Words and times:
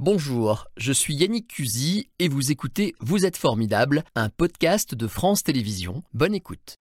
Bonjour, 0.00 0.68
je 0.76 0.92
suis 0.92 1.12
Yannick 1.16 1.48
Cusy 1.48 2.08
et 2.20 2.28
vous 2.28 2.52
écoutez 2.52 2.94
Vous 3.00 3.26
êtes 3.26 3.36
formidable, 3.36 4.04
un 4.14 4.28
podcast 4.28 4.94
de 4.94 5.08
France 5.08 5.42
Télévisions. 5.42 6.04
Bonne 6.14 6.36
écoute. 6.36 6.78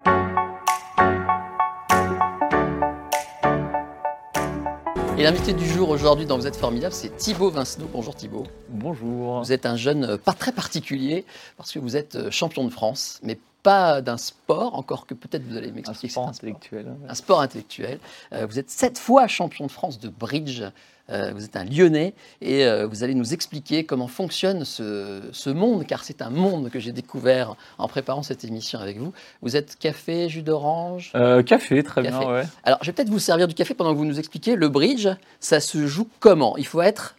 Et 5.17 5.23
l'invité 5.23 5.53
du 5.53 5.67
jour 5.67 5.89
aujourd'hui 5.89 6.27
dans 6.27 6.37
Vous 6.37 6.45
êtes 6.45 6.57
formidable, 6.57 6.93
c'est 6.93 7.17
Thibaut 7.17 7.49
Vincenot. 7.49 7.89
Bonjour 7.91 8.13
Thibaut. 8.13 8.45
Bonjour. 8.69 9.39
Vous 9.39 9.51
êtes 9.51 9.65
un 9.65 9.77
jeune 9.77 10.03
euh, 10.03 10.17
pas 10.19 10.33
très 10.33 10.51
particulier 10.51 11.25
parce 11.57 11.71
que 11.71 11.79
vous 11.79 11.97
êtes 11.97 12.17
euh, 12.17 12.29
champion 12.29 12.65
de 12.65 12.69
France, 12.69 13.19
mais 13.23 13.39
pas 13.63 14.01
d'un 14.03 14.17
sport, 14.17 14.75
encore 14.75 15.07
que 15.07 15.15
peut-être 15.15 15.41
vous 15.43 15.57
allez 15.57 15.71
m'expliquer. 15.71 16.09
sport 16.09 16.27
un 16.29 16.33
sport. 16.33 16.49
intellectuel. 16.49 16.95
Un 17.09 17.15
sport 17.15 17.41
intellectuel. 17.41 17.99
Euh, 18.31 18.45
vous 18.45 18.59
êtes 18.59 18.69
sept 18.69 18.99
fois 18.99 19.27
champion 19.27 19.65
de 19.65 19.71
France 19.71 19.99
de 19.99 20.09
bridge. 20.09 20.61
Euh, 21.09 21.31
vous 21.33 21.45
êtes 21.45 21.55
un 21.55 21.63
Lyonnais 21.63 22.13
et 22.41 22.65
euh, 22.65 22.85
vous 22.85 23.01
allez 23.03 23.15
nous 23.15 23.33
expliquer 23.33 23.85
comment 23.85 24.07
fonctionne 24.07 24.65
ce, 24.65 25.21
ce 25.31 25.49
monde, 25.49 25.85
car 25.87 26.03
c'est 26.03 26.21
un 26.21 26.29
monde 26.29 26.69
que 26.69 26.79
j'ai 26.79 26.91
découvert 26.91 27.55
en 27.77 27.87
préparant 27.87 28.23
cette 28.23 28.43
émission 28.43 28.79
avec 28.79 28.97
vous. 28.97 29.13
Vous 29.41 29.55
êtes 29.55 29.77
café, 29.77 30.27
jus 30.27 30.41
d'orange? 30.41 31.13
Euh, 31.15 31.43
café, 31.43 31.81
très 31.81 32.03
Café. 32.03 32.17
bien, 32.19 32.29
ouais. 32.29 32.43
Alors, 32.63 32.79
je 32.81 32.87
vais 32.87 32.91
peut-être 32.91 33.09
vous 33.09 33.19
servir 33.19 33.47
du 33.47 33.53
café 33.55 33.73
pendant 33.73 33.93
que 33.93 33.97
vous 33.97 34.03
nous 34.05 34.19
expliquez. 34.19 34.57
Le 34.57 34.67
bridge, 34.67 35.07
ça 35.39 35.61
se 35.61 35.87
joue 35.87 36.09
comment? 36.19 36.57
Il 36.57 36.67
faut 36.67 36.81
être 36.81 37.15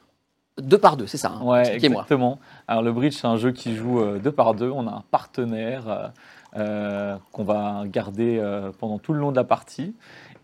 deux 0.60 0.76
par 0.78 0.96
deux, 0.98 1.06
c'est 1.06 1.16
ça 1.16 1.32
hein? 1.36 1.42
Ouais, 1.42 1.60
Expliquez-moi. 1.60 2.02
exactement. 2.02 2.38
Alors 2.66 2.82
le 2.82 2.92
bridge, 2.92 3.14
c'est 3.14 3.26
un 3.28 3.36
jeu 3.36 3.52
qui 3.52 3.74
joue 3.74 4.04
deux 4.18 4.32
par 4.32 4.52
deux. 4.54 4.68
On 4.70 4.86
a 4.86 4.90
un 4.90 5.04
partenaire 5.10 6.12
qu'on 6.54 7.44
va 7.44 7.84
garder 7.86 8.42
pendant 8.80 8.98
tout 8.98 9.12
le 9.12 9.20
long 9.20 9.30
de 9.30 9.36
la 9.36 9.44
partie. 9.44 9.94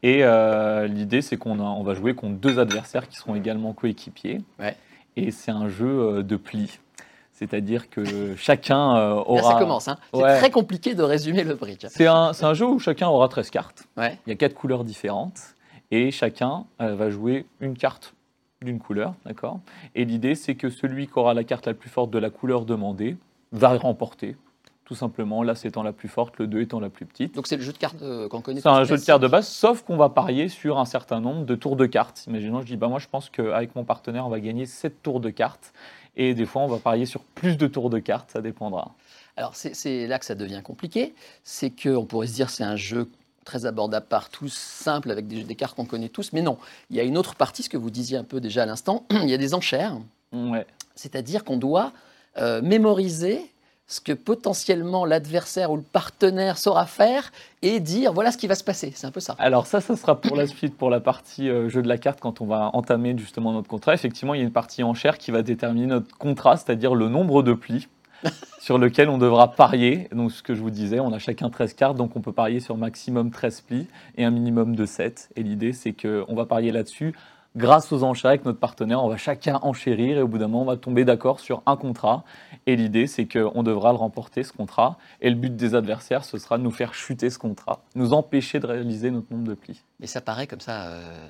Et 0.07 0.19
euh, 0.23 0.87
l'idée, 0.87 1.23
c'est 1.23 1.39
qu'on 1.39 1.59
on 1.59 1.83
va 1.83 1.95
jouer 1.95 2.15
contre 2.15 2.35
deux 2.37 2.59
adversaires 2.59 3.09
qui 3.09 3.17
seront 3.17 3.35
également 3.35 3.73
coéquipiers. 3.73 4.43
Ouais. 4.59 4.77
Et 5.17 5.31
c'est 5.31 5.51
un 5.51 5.69
jeu 5.69 5.87
euh, 6.19 6.23
de 6.23 6.37
plis. 6.37 6.79
C'est-à-dire 7.33 7.89
que 7.89 8.37
chacun 8.37 8.97
euh, 8.97 9.15
aura... 9.15 9.37
Là, 9.41 9.49
ça 9.55 9.59
commence. 9.59 9.89
Hein. 9.89 9.97
C'est 10.13 10.21
Ouais. 10.23 10.39
très 10.39 10.51
compliqué 10.51 10.95
de 10.95 11.03
résumer 11.03 11.43
le 11.43 11.55
bridge. 11.55 11.87
C'est 11.89 12.07
un, 12.07 12.33
un 12.39 12.55
jeu 12.55 12.67
où 12.67 12.79
chacun 12.79 13.09
aura 13.09 13.29
13 13.29 13.49
cartes. 13.51 13.85
Ouais. 13.97 14.19
Il 14.27 14.31
y 14.31 14.33
a 14.33 14.37
quatre 14.37 14.55
couleurs 14.55 14.85
différentes 14.85 15.41
et 15.91 16.11
chacun 16.11 16.67
euh, 16.83 16.95
va 16.95 17.09
jouer 17.11 17.47
une 17.61 17.77
carte 17.77 18.15
d'une 18.63 18.79
couleur, 18.79 19.15
d'accord? 19.25 19.61
Et 19.95 20.05
l'idée, 20.05 20.35
c'est 20.35 20.55
que 20.55 20.69
celui 20.71 21.07
qui 21.07 21.13
aura 21.19 21.33
la 21.35 21.45
carte 21.45 21.67
la 21.67 21.75
plus 21.75 21.91
forte 21.91 22.11
de 22.11 22.19
la 22.19 22.29
couleur 22.31 22.65
demandée 22.67 23.17
va 23.53 23.77
remporter, 23.79 24.37
tout 24.85 24.95
simplement. 24.95 25.43
Là, 25.43 25.55
c'est 25.55 25.69
étant 25.69 25.83
la 25.83 25.93
plus 25.93 26.09
forte, 26.09 26.39
le 26.39 26.47
2 26.47 26.61
étant 26.63 26.81
la 26.81 26.91
plus 26.91 27.07
petite. 27.07 27.35
Donc, 27.35 27.47
c'est 27.47 27.57
le 27.57 27.63
jeu 27.63 27.73
de 27.73 27.79
cartes 27.79 28.03
euh, 28.03 28.29
qu'on 28.29 28.41
connaît. 28.41 28.61
C'est 28.61 28.69
un 28.69 28.85
jeu 28.85 28.97
de 28.97 29.03
cartes 29.03 29.23
de 29.23 29.29
base, 29.29 29.49
sauf 29.49 29.83
qu'on 29.83 29.97
va 29.97 30.09
parier 30.11 30.49
sur 30.49 30.79
un 30.79 30.85
certain 30.85 31.21
nombre 31.21 31.45
de 31.47 31.55
tours 31.55 31.77
de 31.77 31.87
cartes. 31.87 32.25
Imaginons, 32.27 32.61
je 32.61 32.67
dis, 32.67 32.77
bah 32.77 32.89
moi, 32.89 32.99
je 32.99 33.09
pense 33.09 33.31
qu'avec 33.31 33.75
mon 33.75 33.85
partenaire, 33.85 34.27
on 34.27 34.31
va 34.31 34.41
gagner 34.41 34.67
7 34.67 35.03
tours 35.03 35.21
de 35.21 35.31
cartes. 35.31 35.73
Et 36.17 36.35
des 36.35 36.47
fois, 36.47 36.63
on 36.63 36.69
va 36.69 36.79
parier 36.79 37.07
sur 37.07 37.23
plus 37.23 37.57
de 37.57 37.67
tours 37.67 37.91
de 37.91 37.99
cartes, 37.99 38.31
ça 38.31 38.41
dépendra. 38.41 38.93
Alors, 39.37 39.57
c'est- 39.57 39.75
c'est 39.75 40.07
là 40.07 40.19
que 40.21 40.25
ça 40.25 40.35
devient 40.37 40.61
compliqué. 40.63 41.15
C'est 41.43 41.71
qu'on 41.71 42.05
pourrait 42.05 42.29
se 42.29 42.35
dire 42.35 42.51
c'est 42.51 42.63
un 42.63 42.77
jeu 42.77 43.09
très 43.45 43.67
abordable 43.67 44.07
par 44.07 44.31
tous, 44.31 44.53
simple, 44.55 45.11
avec 45.11 45.27
des, 45.27 45.43
des 45.45 45.55
cartes 45.55 45.75
qu'on 45.77 45.85
connaît 45.87 46.09
tous. 46.09 46.33
Mais 46.33 46.41
non, 46.41 46.57
il 46.91 46.97
y 46.97 47.01
a 47.01 47.03
une 47.03 47.19
autre 47.19 47.35
partie, 47.35 47.63
ce 47.65 47.69
que 47.69 47.77
vous 47.77 47.91
disiez 47.91 48.17
un 48.17 48.25
peu 48.25 48.41
déjà 48.41 48.63
à 48.63 48.67
l'instant. 48.67 49.05
il 49.11 49.29
y 49.29 49.35
a 49.35 49.39
des 49.39 49.55
enchères. 49.55 49.97
Ouais. 50.33 50.67
C'est-à-dire 50.95 51.43
qu'on 51.45 51.57
doit 51.57 51.93
euh, 52.39 52.63
mémoriser 52.63 53.41
ce 53.87 54.01
que 54.01 54.13
potentiellement 54.13 55.05
l'adversaire 55.05 55.71
ou 55.71 55.77
le 55.77 55.83
partenaire 55.83 56.57
saura 56.57 56.87
faire 56.87 57.31
et 57.63 57.81
dire 57.81 58.13
voilà 58.13 58.33
ce 58.33 58.39
qui 58.39 58.47
va 58.47 58.55
se 58.55 58.65
passer. 58.65 58.93
C'est 58.95 59.07
un 59.07 59.11
peu 59.11 59.21
ça. 59.21 59.37
Alors 59.39 59.67
ça, 59.67 59.81
ça 59.81 59.97
sera 59.97 60.21
pour 60.21 60.37
la 60.37 60.47
suite, 60.47 60.77
pour 60.77 60.91
la 60.91 61.01
partie 61.01 61.49
euh, 61.49 61.69
jeu 61.69 61.83
de 61.83 61.89
la 61.89 61.99
carte, 61.99 62.21
quand 62.21 62.41
on 62.41 62.47
va 62.47 62.71
entamer 62.73 63.17
justement 63.17 63.53
notre 63.53 63.69
contrat. 63.69 63.95
Effectivement, 63.95 64.35
il 64.35 64.39
y 64.39 64.41
a 64.41 64.45
une 64.45 64.53
partie 64.53 64.83
enchère 64.83 65.19
qui 65.19 65.31
va 65.31 65.43
déterminer 65.43 65.87
notre 65.87 66.17
contrat, 66.17 66.57
c'est-à-dire 66.57 66.95
le 66.95 67.09
nombre 67.09 67.43
de 67.43 67.53
plis 67.53 67.89
sur 68.59 68.79
lequel 68.79 69.11
on 69.11 69.19
devra 69.19 69.53
parier. 69.53 70.09
Donc 70.13 70.33
ce 70.33 70.43
que 70.43 70.55
je 70.55 70.63
vous 70.63 70.71
disais, 70.71 71.01
on 71.01 71.13
a 71.13 71.19
chacun 71.19 71.51
13 71.51 71.75
cartes, 71.75 71.97
donc 71.97 72.17
on 72.17 72.21
peut 72.21 72.33
parier 72.33 72.61
sur 72.61 72.77
maximum 72.77 73.31
13 73.31 73.61
plis 73.63 73.87
et 74.17 74.25
un 74.25 74.31
minimum 74.31 74.75
de 74.75 74.87
7. 74.87 75.31
Et 75.37 75.43
l'idée, 75.43 75.75
c'est 75.75 75.93
qu'on 75.93 76.35
va 76.35 76.47
parier 76.47 76.73
là-dessus. 76.73 77.15
Grâce 77.57 77.93
aux 77.93 78.03
enchères 78.03 78.31
avec 78.31 78.45
notre 78.45 78.59
partenaire, 78.59 79.03
on 79.05 79.09
va 79.09 79.17
chacun 79.17 79.61
enchérir 79.63 80.19
et 80.19 80.23
au 80.23 80.27
bout 80.27 80.39
d'un 80.39 80.49
moment, 80.49 80.63
on 80.63 80.67
va 80.75 80.77
tomber 80.77 81.05
d'accord 81.05 81.39
sur 81.39 81.63
un 81.67 81.77
contrat. 81.77 82.25
Et 82.67 82.75
l'idée, 82.75 83.07
c'est 83.07 83.27
qu'on 83.27 83.63
devra 83.63 83.93
le 83.93 83.99
remporter, 83.99 84.43
ce 84.43 84.53
contrat. 84.53 84.97
Et 85.21 85.31
le 85.31 85.37
but 85.37 85.55
des 85.55 85.77
adversaires, 85.77 86.25
ce 86.25 86.37
sera 86.39 86.59
de 86.59 86.65
nous 86.65 86.73
faire 86.73 86.95
chuter 86.95 87.31
ce 87.31 87.39
contrat, 87.39 87.81
nous 87.95 88.13
empêcher 88.13 88.59
de 88.59 88.67
réaliser 88.67 89.13
notre 89.13 89.33
nombre 89.33 89.47
de 89.47 89.55
plis. 89.55 89.83
Mais 90.01 90.09
ça 90.09 90.21
paraît 90.21 90.49
comme 90.49 90.59
ça 90.61 90.87
euh, 90.89 91.29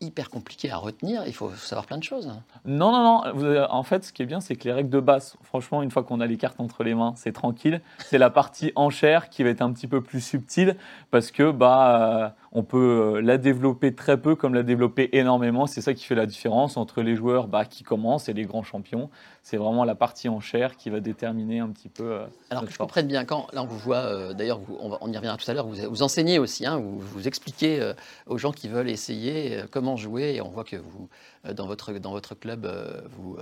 hyper 0.00 0.30
compliqué 0.30 0.70
à 0.70 0.78
retenir. 0.78 1.24
Il 1.26 1.34
faut 1.34 1.50
savoir 1.50 1.84
plein 1.84 1.98
de 1.98 2.04
choses. 2.04 2.26
Non, 2.64 2.90
non, 2.90 3.02
non. 3.02 3.20
avez- 3.22 3.66
en 3.68 3.82
fait, 3.82 4.02
ce 4.04 4.14
qui 4.14 4.22
est 4.22 4.26
bien, 4.26 4.40
c'est 4.40 4.56
que 4.56 4.64
les 4.64 4.72
règles 4.72 4.88
de 4.90 5.00
base, 5.00 5.36
franchement, 5.42 5.82
une 5.82 5.90
fois 5.90 6.04
qu'on 6.04 6.20
a 6.20 6.26
les 6.26 6.38
cartes 6.38 6.58
entre 6.58 6.84
les 6.84 6.94
mains, 6.94 7.12
c'est 7.16 7.32
tranquille. 7.32 7.82
C'est 7.98 8.16
la 8.18 8.30
partie 8.30 8.72
enchère 8.76 9.28
qui 9.28 9.42
va 9.42 9.50
être 9.50 9.60
un 9.60 9.72
petit 9.74 9.86
peu 9.88 10.00
plus 10.00 10.22
subtile 10.22 10.76
parce 11.10 11.30
que 11.30 11.50
bah, 11.50 12.00
euh, 12.00 12.28
on 12.56 12.62
peut 12.62 13.16
euh, 13.16 13.20
la 13.20 13.36
développer 13.36 13.94
très 13.94 14.18
peu 14.18 14.34
comme 14.34 14.54
la 14.54 14.62
développer 14.62 15.10
énormément. 15.12 15.66
C'est 15.66 15.82
ça 15.82 15.92
qui 15.92 16.04
fait 16.04 16.14
la 16.14 16.24
différence 16.24 16.78
entre 16.78 17.02
les 17.02 17.14
joueurs 17.14 17.48
bah, 17.48 17.66
qui 17.66 17.84
commencent 17.84 18.30
et 18.30 18.32
les 18.32 18.46
grands 18.46 18.62
champions. 18.62 19.10
C'est 19.42 19.58
vraiment 19.58 19.84
la 19.84 19.94
partie 19.94 20.30
enchère 20.30 20.78
qui 20.78 20.88
va 20.88 21.00
déterminer 21.00 21.60
un 21.60 21.68
petit 21.68 21.90
peu. 21.90 22.04
euh, 22.04 22.26
Alors 22.48 22.64
que 22.64 22.70
je 22.70 22.74
force. 22.74 22.88
comprenne 22.88 23.08
bien, 23.08 23.26
quand 23.26 23.46
là 23.52 23.62
on 23.62 23.66
vous 23.66 23.78
voit, 23.78 23.98
euh, 23.98 24.32
d'ailleurs 24.32 24.60
on, 24.80 25.12
y 25.12 25.16
reviendra 25.16 25.36
tout 25.36 25.50
à 25.50 25.52
l'heure, 25.52 25.66
vous, 25.66 25.76
vous 25.86 26.02
enseignez 26.02 26.38
aussi, 26.38 26.64
hein, 26.64 26.78
vous, 26.78 26.98
vous 26.98 27.28
expliquez 27.28 27.78
euh, 27.78 27.92
aux 28.26 28.38
gens 28.38 28.52
qui 28.52 28.68
veulent 28.68 28.88
essayer 28.88 29.60
comment 29.70 29.96
jouer, 29.96 30.36
et 30.36 30.40
on 30.40 30.48
voit 30.48 30.64
que 30.64 30.76
vous, 30.76 31.10
dans, 31.52 31.66
votre, 31.66 31.92
dans 31.92 32.12
votre 32.12 32.34
club, 32.34 32.66
vous 33.10 33.36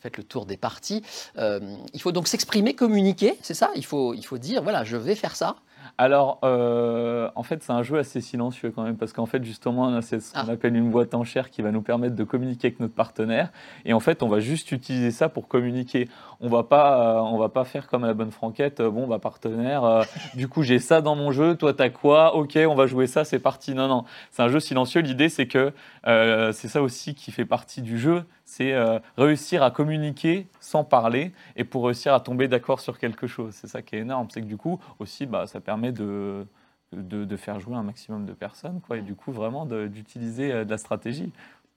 faites 0.00 0.16
le 0.16 0.22
tour 0.22 0.46
des 0.46 0.56
parties. 0.56 1.02
Il 1.36 2.00
faut 2.00 2.12
donc 2.12 2.28
s'exprimer, 2.28 2.74
communiquer, 2.74 3.36
c'est 3.42 3.54
ça? 3.54 3.70
Il 3.74 3.84
faut, 3.84 4.14
il 4.14 4.24
faut 4.24 4.38
dire, 4.38 4.62
voilà, 4.62 4.84
je 4.84 4.96
vais 4.96 5.16
faire 5.16 5.34
ça. 5.34 5.56
Alors, 5.98 6.38
euh, 6.44 7.28
en 7.34 7.42
fait, 7.42 7.62
c'est 7.62 7.72
un 7.72 7.82
jeu 7.82 7.98
assez 7.98 8.20
silencieux 8.20 8.70
quand 8.70 8.82
même, 8.82 8.96
parce 8.96 9.12
qu'en 9.12 9.26
fait, 9.26 9.44
justement, 9.44 9.82
on 9.84 9.94
a 9.94 10.02
ce 10.02 10.16
qu'on 10.16 10.22
Ah. 10.48 10.52
appelle 10.52 10.76
une 10.76 10.90
boîte 10.90 11.14
enchère 11.14 11.50
qui 11.50 11.62
va 11.62 11.70
nous 11.70 11.82
permettre 11.82 12.14
de 12.16 12.24
communiquer 12.24 12.68
avec 12.68 12.80
notre 12.80 12.94
partenaire. 12.94 13.50
Et 13.84 13.92
en 13.92 14.00
fait, 14.00 14.22
on 14.22 14.28
va 14.28 14.40
juste 14.40 14.72
utiliser 14.72 15.10
ça 15.10 15.28
pour 15.28 15.48
communiquer. 15.48 16.08
On 16.40 16.48
va 16.48 16.62
pas, 16.64 17.18
euh, 17.18 17.20
on 17.20 17.38
va 17.38 17.48
pas 17.48 17.64
faire 17.64 17.86
comme 17.88 18.04
à 18.04 18.06
la 18.08 18.14
bonne 18.14 18.30
franquette. 18.30 18.80
euh, 18.80 18.90
bon, 18.90 19.06
bah 19.06 19.18
partenaire, 19.18 20.04
du 20.34 20.48
coup, 20.48 20.62
j'ai 20.62 20.78
ça 20.78 21.00
dans 21.00 21.14
mon 21.16 21.32
jeu. 21.32 21.56
Toi, 21.56 21.72
t'as 21.74 21.90
quoi? 21.90 22.34
Ok, 22.36 22.58
on 22.68 22.74
va 22.74 22.86
jouer 22.86 23.06
ça. 23.06 23.24
C'est 23.24 23.38
parti. 23.38 23.74
Non, 23.74 23.88
non, 23.88 24.04
c'est 24.30 24.42
un 24.42 24.48
jeu 24.48 24.60
silencieux. 24.60 25.00
L'idée, 25.00 25.28
c'est 25.28 25.46
que 25.46 25.72
c'est 26.04 26.68
ça 26.68 26.82
aussi 26.82 27.14
qui 27.14 27.30
fait 27.32 27.44
partie 27.44 27.82
du 27.82 27.98
jeu. 27.98 28.24
C'est 28.44 28.72
euh, 28.74 28.98
réussir 29.16 29.62
à 29.62 29.70
communiquer 29.70 30.46
sans 30.60 30.84
parler 30.84 31.32
et 31.56 31.64
pour 31.64 31.86
réussir 31.86 32.12
à 32.12 32.20
tomber 32.20 32.46
d'accord 32.46 32.80
sur 32.80 32.98
quelque 32.98 33.26
chose. 33.26 33.54
C'est 33.54 33.68
ça 33.68 33.82
qui 33.82 33.96
est 33.96 34.00
énorme. 34.00 34.28
C'est 34.30 34.42
que 34.42 34.46
du 34.46 34.56
coup, 34.56 34.80
aussi, 34.98 35.26
bah, 35.26 35.46
ça 35.46 35.60
permet 35.60 35.92
de, 35.92 36.46
de, 36.92 37.24
de 37.24 37.36
faire 37.36 37.58
jouer 37.58 37.74
un 37.76 37.82
maximum 37.82 38.26
de 38.26 38.32
personnes. 38.32 38.80
Quoi, 38.86 38.98
et 38.98 39.02
du 39.02 39.14
coup, 39.14 39.32
vraiment 39.32 39.64
d'utiliser 39.66 40.52
euh, 40.52 40.64
de 40.64 40.70
la 40.70 40.78
stratégie. 40.78 41.32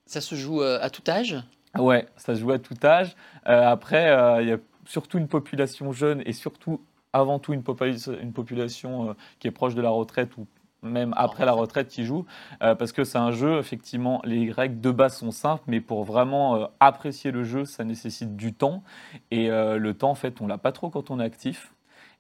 Ça 0.06 0.22
se 0.22 0.36
joue 0.36 0.62
euh, 0.62 0.80
à 0.82 0.90
tout 0.90 1.04
âge? 1.08 1.38
Ouais, 1.78 2.08
ça 2.18 2.36
se 2.36 2.42
joue 2.42 2.52
à 2.52 2.60
tout 2.60 2.76
âge. 2.84 3.16
Euh, 3.48 3.68
après, 3.68 4.10
euh, 4.10 4.42
il 4.42 4.50
y 4.50 4.52
a 4.52 4.58
surtout 4.86 5.18
une 5.18 5.28
population 5.28 5.92
jeune 5.92 6.22
et 6.26 6.34
surtout, 6.34 6.82
avant 7.14 7.40
tout, 7.40 7.54
une, 7.54 7.62
popula- 7.62 8.22
une 8.22 8.34
population 8.34 9.10
euh, 9.10 9.14
qui 9.40 9.48
est 9.48 9.52
proche 9.52 9.76
de 9.76 9.82
la 9.82 9.90
retraite 9.90 10.36
ou 10.38 10.48
même 10.84 11.14
après 11.18 11.46
la 11.46 11.54
retraite 11.54 11.88
qui 11.88 12.06
joue. 12.06 12.26
Euh, 12.62 12.76
parce 12.76 12.92
que 12.92 13.04
c'est 13.04 13.18
un 13.18 13.32
jeu, 13.32 13.60
effectivement, 13.60 14.22
les 14.24 14.52
règles 14.52 14.80
de 14.80 14.92
base 14.92 15.18
sont 15.18 15.32
simples, 15.32 15.64
mais 15.68 15.82
pour 15.82 16.04
vraiment 16.04 16.56
euh, 16.56 16.66
apprécier 16.80 17.32
le 17.32 17.44
jeu, 17.44 17.66
ça 17.66 17.84
nécessite 17.84 18.36
du 18.36 18.54
temps. 18.54 18.84
Et 19.32 19.50
euh, 19.50 19.78
le 19.78 19.94
temps, 19.94 20.12
en 20.12 20.16
fait, 20.16 20.42
on 20.42 20.48
l'a 20.48 20.58
pas 20.58 20.72
trop 20.72 20.90
quand 20.90 21.12
on 21.12 21.20
est 21.20 21.24
actif. 21.24 21.74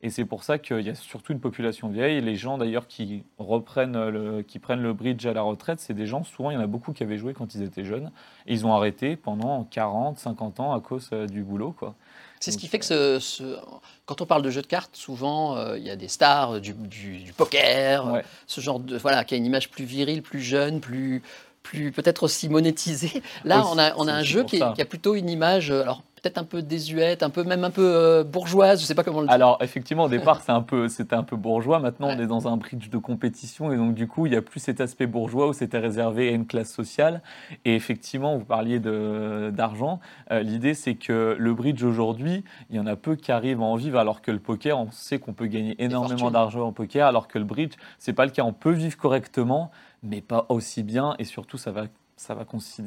Et 0.04 0.12
c'est 0.12 0.26
pour 0.26 0.44
ça 0.44 0.60
qu'il 0.60 0.82
y 0.82 0.92
a 0.92 0.96
surtout 0.96 1.34
une 1.34 1.40
population 1.40 1.90
vieille. 1.90 2.18
Et 2.18 2.22
les 2.22 2.36
gens 2.36 2.60
d'ailleurs 2.60 2.88
qui 2.88 3.24
reprennent 3.40 4.10
le, 4.10 4.44
qui 4.44 4.60
prennent 4.60 4.84
le 4.84 4.94
bridge 4.94 5.26
à 5.26 5.34
la 5.34 5.42
retraite, 5.42 5.80
c'est 5.80 5.96
des 5.96 6.06
gens, 6.06 6.24
souvent 6.24 6.52
il 6.52 6.54
y 6.54 6.58
en 6.58 6.62
a 6.62 6.68
beaucoup 6.68 6.94
qui 6.94 7.02
avaient 7.02 7.18
joué 7.18 7.34
quand 7.34 7.56
ils 7.56 7.64
étaient 7.64 7.84
jeunes. 7.84 8.12
Et 8.46 8.54
ils 8.54 8.68
ont 8.68 8.74
arrêté 8.74 9.16
pendant 9.16 9.64
40, 9.64 10.20
50 10.20 10.60
ans 10.60 10.74
à 10.74 10.82
cause 10.82 11.10
du 11.10 11.44
boulot. 11.44 11.72
Quoi. 11.72 11.96
C'est 12.40 12.52
ce 12.52 12.58
qui 12.58 12.68
fait 12.68 12.80
que 12.80 12.86
ce, 12.86 13.20
ce- 13.20 13.58
quand 14.06 14.22
on 14.22 14.26
parle 14.26 14.42
de 14.44 14.50
jeu 14.52 14.62
de 14.62 14.68
cartes, 14.68 14.96
souvent 14.96 15.58
euh, 15.58 15.78
il 15.78 15.84
y 15.84 15.90
a 15.90 15.96
des 15.96 16.08
stars 16.08 16.56
euh, 16.56 16.60
du, 16.60 16.74
du- 16.74 17.18
du 17.20 17.34
poker, 17.34 18.08
euh, 18.08 18.12
Ouais. 18.14 18.24
ce 18.46 18.62
genre 18.62 18.80
de 18.80 18.98
voilà, 18.98 19.24
qui 19.24 19.34
a 19.34 19.38
une 19.38 19.46
image 19.46 19.70
plus 19.70 19.86
virile, 19.86 20.22
plus 20.22 20.42
jeune, 20.42 20.80
plus 20.80 21.22
plus 21.64 21.92
peut-être 21.92 22.24
aussi 22.24 22.48
monétisée. 22.48 23.22
Là, 23.44 23.66
on 23.68 23.78
a 23.78 23.94
on 23.98 24.08
a 24.08 24.12
c'est 24.12 24.18
un 24.20 24.24
jeu 24.24 24.44
qui, 24.44 24.56
est- 24.58 24.60
ça. 24.60 24.72
qui 24.76 24.82
a 24.82 24.86
plutôt 24.86 25.16
une 25.16 25.30
image, 25.30 25.70
euh, 25.72 25.82
alors 25.82 26.02
peut-être 26.22 26.38
un 26.38 26.44
peu 26.44 26.62
désuète, 26.62 27.24
un 27.24 27.30
peu 27.30 27.44
même 27.44 27.64
un 27.64 27.70
peu 27.70 27.84
euh, 27.96 28.24
bourgeoise, 28.24 28.82
je 28.82 28.86
sais 28.86 28.96
pas 28.96 29.04
comment 29.04 29.22
le 29.22 29.28
dire. 29.28 29.34
Alors 29.34 29.58
effectivement 29.62 30.06
au 30.06 30.10
départ 30.10 30.42
c'est 30.42 30.52
un 30.52 30.62
peu 30.62 30.88
c'était 30.88 31.16
un 31.16 31.24
peu 31.24 31.36
bourgeois. 31.36 31.80
Maintenant 31.80 32.08
Ouais. 32.08 32.16
on 32.18 32.22
est 32.22 32.28
dans 32.28 32.48
un 32.48 32.58
bridge 32.58 32.90
de 32.90 32.98
compétition 32.98 33.72
et 33.72 33.78
donc 33.78 33.94
du 33.94 34.08
coup 34.08 34.26
il 34.26 34.34
y 34.34 34.36
a 34.36 34.42
plus 34.42 34.60
cet 34.60 34.82
aspect 34.82 35.08
bourgeois 35.08 35.48
où 35.48 35.54
c'était 35.54 35.80
réservé 35.80 36.30
à 36.30 36.32
une 36.32 36.48
classe 36.48 36.72
sociale. 36.74 37.22
Et 37.66 37.76
effectivement 37.76 38.38
vous 38.38 38.46
parliez 38.46 38.80
de 38.80 39.52
d'argent. 39.54 40.00
Euh, 40.32 40.42
L'idée 40.42 40.74
c'est 40.74 40.96
que 40.96 41.36
le 41.38 41.54
bridge 41.54 41.84
aujourd'hui 41.84 42.44
il 42.70 42.76
y 42.76 42.80
en 42.80 42.88
a 42.88 42.96
peu 42.96 43.16
qui 43.16 43.32
arrivent 43.32 43.62
à 43.62 43.66
en 43.66 43.76
vivre 43.76 44.00
alors 44.00 44.22
que 44.22 44.32
le 44.32 44.40
poker 44.40 44.80
on 44.80 44.92
sait 44.92 45.20
qu'on 45.20 45.34
peut 45.34 45.48
gagner 45.48 45.76
énormément 45.84 46.32
d'argent 46.32 46.62
en 46.68 46.72
poker 46.72 47.08
alors 47.08 47.28
que 47.28 47.38
le 47.40 47.46
bridge 47.46 47.74
c'est 48.00 48.14
pas 48.14 48.26
le 48.26 48.32
cas. 48.32 48.44
On 48.44 48.54
peut 48.54 48.72
vivre 48.72 48.98
correctement 48.98 49.72
mais 50.04 50.22
pas 50.22 50.46
aussi 50.50 50.84
bien 50.84 51.16
et 51.20 51.24
surtout 51.24 51.58
ça 51.58 51.72
va 51.72 51.84
ça 52.16 52.34
va 52.34 52.46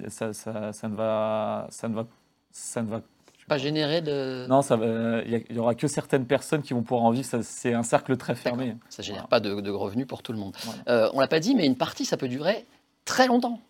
ça, 0.09 0.32
ça 0.32 0.88
ne 0.88 0.94
va 0.97 1.67
ça 1.71 1.88
ne 1.88 1.94
va 1.94 2.06
ça 2.53 2.82
ne 2.82 2.88
va 2.88 3.00
pas 3.50 3.58
générer 3.58 4.00
de. 4.00 4.47
Non, 4.49 4.62
ça 4.62 4.76
va- 4.76 5.23
il 5.26 5.31
y 5.31 5.35
a- 5.35 5.41
il 5.50 5.56
y 5.56 5.58
aura 5.58 5.75
que 5.75 5.87
certaines 5.88 6.25
personnes 6.25 6.62
qui 6.62 6.73
vont 6.73 6.82
pouvoir 6.82 7.02
en 7.05 7.11
vivre. 7.11 7.26
C'est 7.43 7.75
un 7.75 7.82
cercle 7.82 8.17
très 8.17 8.35
fermé. 8.35 8.76
Ça 8.88 9.02
génère 9.02 9.26
Voilà. 9.29 9.29
pas 9.29 9.41
de, 9.41 9.61
de 9.61 9.70
revenus 9.70 10.06
pour 10.06 10.23
tout 10.23 10.32
le 10.32 10.38
monde. 10.38 10.55
Voilà. 10.64 10.81
Euh, 10.88 11.11
on 11.14 11.20
l'a 11.20 11.29
pas 11.29 11.41
dit, 11.41 11.55
mais 11.55 11.67
une 11.67 11.76
partie, 11.76 12.05
ça 12.05 12.17
peut 12.17 12.29
durer 12.29 12.64
très 13.05 13.26
longtemps. 13.26 13.61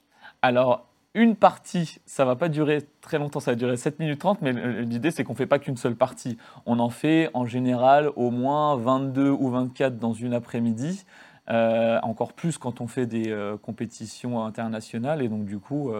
Alors, 0.42 0.86
une 1.14 1.34
partie, 1.34 1.98
ça 2.06 2.24
va 2.24 2.36
pas 2.36 2.48
durer 2.48 2.86
très 3.00 3.18
longtemps, 3.18 3.40
ça 3.40 3.50
va 3.52 3.54
durer 3.56 3.76
7 3.76 3.98
minutes 3.98 4.20
30, 4.20 4.42
mais 4.42 4.52
l'idée, 4.82 5.10
c'est 5.10 5.24
qu'on 5.24 5.34
fait 5.34 5.46
pas 5.46 5.58
qu'une 5.58 5.76
seule 5.76 5.96
partie. 5.96 6.36
On 6.66 6.78
en 6.78 6.90
fait 6.90 7.30
en 7.34 7.46
général 7.46 8.10
au 8.16 8.30
moins 8.30 8.76
22 8.76 9.30
ou 9.30 9.48
24 9.50 9.98
dans 9.98 10.12
une 10.12 10.34
après-midi, 10.34 11.04
euh, 11.50 11.98
encore 12.02 12.32
plus 12.32 12.58
quand 12.58 12.80
on 12.80 12.86
fait 12.86 13.06
des 13.06 13.30
euh, 13.30 13.56
compétitions 13.56 14.44
internationales, 14.44 15.20
et 15.22 15.28
donc 15.28 15.46
du 15.46 15.58
coup, 15.58 15.90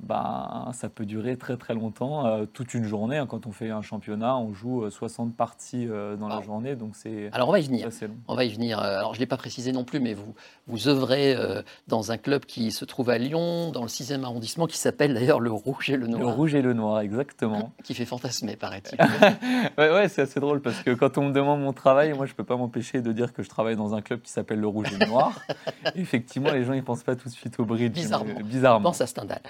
euh, 0.00 0.06
bah, 0.06 0.68
ça 0.72 0.88
peut 0.88 1.04
durer 1.04 1.36
très 1.36 1.56
très 1.56 1.74
longtemps, 1.74 2.26
euh, 2.26 2.46
toute 2.46 2.74
une 2.74 2.84
journée. 2.84 3.18
hein. 3.18 3.26
Quand 3.26 3.46
on 3.46 3.52
fait 3.52 3.70
un 3.70 3.82
championnat, 3.82 4.36
on 4.36 4.52
joue 4.54 4.84
euh, 4.84 4.90
60 4.90 5.34
parties 5.36 5.86
euh, 5.88 6.16
dans 6.16 6.28
la 6.28 6.40
journée, 6.40 6.76
donc 6.76 6.94
c'est 6.94 7.30
Alors 7.32 7.48
on 7.48 7.52
va 7.52 7.58
y 7.60 7.66
venir. 7.66 7.88
On 8.28 8.34
va 8.34 8.44
y 8.44 8.50
venir. 8.52 8.78
Euh, 8.78 8.98
Alors, 8.98 9.14
je 9.14 9.18
ne 9.18 9.20
l'ai 9.22 9.26
pas 9.26 9.36
précisé 9.36 9.72
non 9.72 9.84
plus, 9.84 10.00
mais 10.00 10.14
vous, 10.14 10.34
vous 10.66 10.88
œuvrez 10.88 11.34
euh, 11.34 11.62
dans 11.88 12.12
un 12.12 12.16
club 12.16 12.44
qui 12.44 12.70
se 12.70 12.84
trouve 12.84 13.10
à 13.10 13.18
Lyon, 13.18 13.70
dans 13.72 13.82
le 13.82 13.88
6e 13.88 14.22
arrondissement, 14.22 14.66
qui 14.66 14.78
s'appelle 14.78 15.14
d'ailleurs 15.14 15.40
le 15.40 15.50
Rouge 15.52 15.90
et 15.90 15.96
le 15.96 16.06
Le 16.06 16.08
Noir. 16.08 16.34
rouge 16.36 16.54
et 16.54 16.62
le 16.62 16.72
noir, 16.74 17.00
exactement. 17.00 17.72
Qui 17.84 17.94
fait 17.94 18.04
fantasmer, 18.04 18.56
paraît-il. 18.56 18.98
Ouais, 19.78 19.90
ouais, 19.92 20.08
c'est 20.08 20.22
assez 20.22 20.40
drôle 20.40 20.60
parce 20.60 20.80
que 20.82 20.90
quand 20.92 21.18
on 21.18 21.28
me 21.28 21.32
demande 21.32 21.60
mon 21.60 21.72
travail, 21.72 22.12
moi 22.12 22.26
je 22.26 22.34
peux 22.34 22.44
pas 22.44 22.56
m'empêcher 22.56 23.00
de 23.02 23.12
dire 23.12 23.32
que 23.32 23.42
je 23.42 23.48
travaille 23.48 23.76
dans 23.76 23.94
un 23.94 24.00
club 24.00 24.20
qui 24.22 24.30
s'appelle 24.30 24.58
le 24.60 24.66
Rouge 24.66 24.88
et 24.92 24.98
le 24.98 25.06
Noir. 25.06 25.32
Effectivement, 25.94 26.50
les 26.52 26.64
gens 26.64 26.72
ils 26.72 26.82
pensent 26.84 27.02
pas 27.02 27.16
tout 27.16 27.28
de 27.28 27.34
suite 27.34 27.58
au 27.60 27.64
bridge. 27.64 27.92
Bizarrement. 27.92 28.40
bizarrement. 28.42 28.88
pense 28.90 29.00
à 29.00 29.06
Stendhal. 29.06 29.40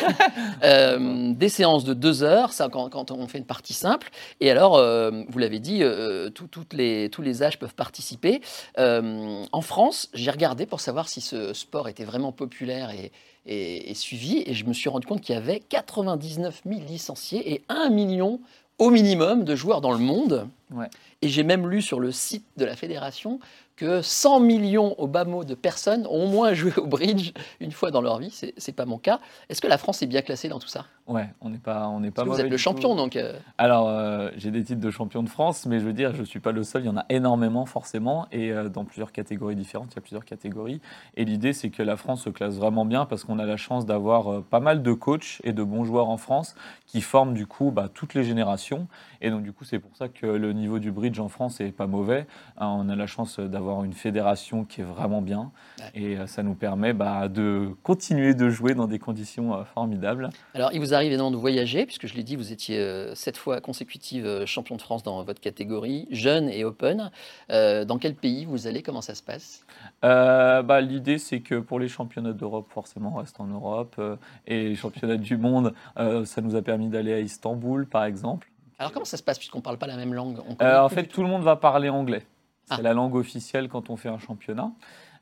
Euh, 0.62 1.32
des 1.34 1.48
séances 1.48 1.84
de 1.84 1.92
deux 1.92 2.22
heures, 2.22 2.52
ça 2.52 2.68
quand, 2.70 3.10
on 3.10 3.26
fait 3.28 3.38
une 3.38 3.44
partie 3.44 3.74
simple. 3.74 4.10
Et 4.40 4.50
alors, 4.50 4.76
euh, 4.76 5.10
vous 5.28 5.38
l'avez 5.38 5.58
dit, 5.58 5.82
euh, 5.82 6.30
les, 6.72 7.10
tous 7.10 7.22
les 7.22 7.42
âges 7.42 7.58
peuvent 7.58 7.74
participer. 7.74 8.40
En 8.78 9.60
France, 9.60 10.08
j'ai 10.14 10.30
regardé 10.30 10.66
pour 10.66 10.80
savoir 10.80 11.08
si 11.08 11.20
ce 11.20 11.52
sport 11.52 11.88
était 11.88 12.04
vraiment 12.04 12.32
populaire 12.32 12.90
et- 12.90 13.12
et 13.46 13.94
suivi. 13.94 14.42
Et 14.46 14.54
je 14.54 14.64
me 14.64 14.72
suis 14.72 14.88
rendu 14.88 15.06
compte 15.06 15.20
qu'il 15.20 15.34
y 15.34 15.38
avait 15.38 15.60
99 15.60 16.62
000 16.66 16.80
licenciés 16.88 17.52
et 17.52 17.62
1 17.68 17.90
million 17.90 18.40
au 18.78 18.90
minimum 18.90 19.44
de 19.44 19.54
joueurs 19.54 19.80
dans 19.80 19.92
le 19.92 19.98
monde. 19.98 20.48
Ouais. 20.72 20.88
Et 21.22 21.28
j'ai 21.28 21.42
même 21.44 21.68
lu 21.68 21.80
sur 21.82 22.00
le 22.00 22.10
site 22.12 22.44
de 22.56 22.64
la 22.64 22.74
fédération 22.76 23.38
que 23.76 24.00
100 24.00 24.40
millions 24.40 24.98
au 24.98 25.06
bas 25.06 25.24
mot 25.26 25.44
de 25.44 25.54
personnes 25.54 26.06
ont 26.06 26.24
au 26.24 26.28
moins 26.28 26.54
joué 26.54 26.72
au 26.78 26.86
bridge 26.86 27.32
une 27.60 27.72
fois 27.72 27.90
dans 27.90 28.00
leur 28.00 28.18
vie. 28.18 28.30
C'est 28.30 28.54
c'est 28.56 28.72
pas 28.72 28.86
mon 28.86 28.96
cas. 28.98 29.20
Est-ce 29.50 29.60
que 29.60 29.66
la 29.68 29.76
France 29.78 30.02
est 30.02 30.06
bien 30.06 30.22
classée 30.22 30.48
dans 30.48 30.58
tout 30.58 30.66
ça? 30.68 30.86
Ouais, 31.06 31.28
on 31.40 31.50
n'est 31.50 31.58
pas, 31.58 31.86
on 31.88 32.00
n'est 32.00 32.10
pas 32.10 32.24
Vous 32.24 32.40
êtes 32.40 32.50
le 32.50 32.56
champion, 32.56 32.90
tout. 32.92 32.96
donc. 32.96 33.14
euh, 33.16 33.38
Alors, 33.58 33.86
euh, 33.88 34.30
j'ai 34.36 34.50
des 34.50 34.64
titres 34.64 34.80
de 34.80 34.90
champion 34.90 35.22
de 35.22 35.28
France, 35.28 35.66
mais 35.66 35.78
je 35.78 35.84
veux 35.84 35.92
dire, 35.92 36.14
je 36.14 36.24
suis 36.24 36.40
pas 36.40 36.50
le 36.52 36.64
seul. 36.64 36.82
Il 36.82 36.86
y 36.86 36.88
en 36.88 36.96
a 36.96 37.04
énormément, 37.10 37.64
forcément, 37.66 38.26
et 38.32 38.50
euh, 38.50 38.68
dans 38.68 38.84
plusieurs 38.84 39.12
catégories 39.12 39.54
différentes. 39.54 39.92
Il 39.92 39.96
y 39.96 39.98
a 39.98 40.02
plusieurs 40.02 40.24
catégories. 40.24 40.80
Et 41.16 41.24
l'idée, 41.24 41.52
c'est 41.52 41.68
que 41.70 41.82
la 41.84 41.96
France 41.96 42.24
se 42.24 42.30
classe 42.30 42.54
vraiment 42.56 42.86
bien 42.86 43.04
parce 43.04 43.22
qu'on 43.24 43.38
a 43.38 43.44
la 43.44 43.56
chance 43.58 43.86
d'avoir 43.86 44.42
pas 44.42 44.58
mal 44.58 44.82
de 44.82 44.92
coachs 44.94 45.38
et 45.44 45.52
de 45.52 45.62
bons 45.62 45.84
joueurs 45.84 46.08
en 46.08 46.16
France 46.16 46.56
qui 46.86 47.02
forment 47.02 47.34
du 47.34 47.46
coup 47.46 47.70
bah, 47.70 47.88
toutes 47.92 48.14
les 48.14 48.24
générations. 48.24 48.88
Et 49.20 49.30
donc, 49.30 49.42
du 49.44 49.52
coup, 49.52 49.64
c'est 49.64 49.78
pour 49.78 49.94
ça 49.96 50.08
que 50.08 50.26
le 50.26 50.52
niveau 50.56 50.78
du 50.78 50.90
bridge 50.90 51.18
en 51.20 51.28
France 51.28 51.60
est 51.60 51.72
pas 51.72 51.86
mauvais. 51.86 52.26
Hein, 52.58 52.68
on 52.78 52.88
a 52.88 52.96
la 52.96 53.06
chance 53.06 53.38
d'avoir 53.38 53.84
une 53.84 53.92
fédération 53.92 54.64
qui 54.64 54.80
est 54.80 54.84
vraiment 54.84 55.22
bien, 55.22 55.52
et 55.94 56.16
euh, 56.16 56.26
ça 56.26 56.42
nous 56.42 56.54
permet 56.54 56.92
bah, 56.92 57.28
de 57.28 57.70
continuer 57.82 58.34
de 58.34 58.48
jouer 58.48 58.74
dans 58.74 58.86
des 58.86 58.98
conditions 58.98 59.54
euh, 59.54 59.64
formidables. 59.64 60.30
Alors, 60.54 60.70
il 60.72 60.80
vous 60.80 60.94
arrive 60.94 61.08
évidemment 61.08 61.30
de 61.30 61.36
voyager, 61.36 61.86
puisque 61.86 62.06
je 62.06 62.14
l'ai 62.14 62.22
dit, 62.22 62.36
vous 62.36 62.52
étiez 62.52 62.78
euh, 62.78 63.14
sept 63.14 63.36
fois 63.36 63.60
consécutive 63.60 64.44
champion 64.46 64.76
de 64.76 64.82
France 64.82 65.02
dans 65.02 65.22
votre 65.22 65.40
catégorie, 65.40 66.06
jeune 66.10 66.48
et 66.48 66.64
open. 66.64 67.10
Dans 67.48 67.98
quel 67.98 68.14
pays 68.14 68.44
vous 68.44 68.66
allez? 68.66 68.82
Comment 68.82 69.00
ça 69.00 69.14
se 69.14 69.22
passe? 69.22 69.64
Euh, 70.04 70.62
bah, 70.62 70.80
L'idée, 70.80 71.18
c'est 71.18 71.40
que 71.40 71.56
pour 71.56 71.78
les 71.78 71.88
championnats 71.88 72.32
d'Europe, 72.32 72.66
forcément, 72.70 73.12
on 73.14 73.18
reste 73.18 73.40
en 73.40 73.46
Europe. 73.46 74.00
et 74.46 74.68
les 74.68 74.74
championnats 74.74 75.16
du 75.16 75.36
monde, 75.36 75.74
ça 75.96 76.40
nous 76.40 76.56
a 76.56 76.62
permis 76.62 76.88
d'aller 76.88 77.12
à 77.12 77.20
Istanbul, 77.20 77.86
par 77.86 78.04
exemple. 78.04 78.48
Alors, 78.78 78.92
comment 78.92 79.04
ça 79.06 79.16
se 79.16 79.22
passe, 79.22 79.38
puisqu'on 79.38 79.58
ne 79.58 79.62
parle 79.62 79.78
pas 79.78 79.86
la 79.86 79.96
même 79.96 80.12
langue 80.14 80.38
On 80.48 80.56
Euh, 80.64 80.80
en 80.80 80.88
fait, 80.88 81.04
tout. 81.04 81.22
le 81.22 81.28
monde 81.28 81.42
va 81.42 81.56
parler 81.56 81.88
anglais. 81.88 82.26
C'est 82.66 82.74
Ah. 82.78 82.82
la 82.82 82.94
langue 82.94 83.14
officielle 83.14 83.68
quand 83.68 83.90
on 83.90 83.96
fait 83.96 84.08
un 84.08 84.18
championnat. 84.18 84.70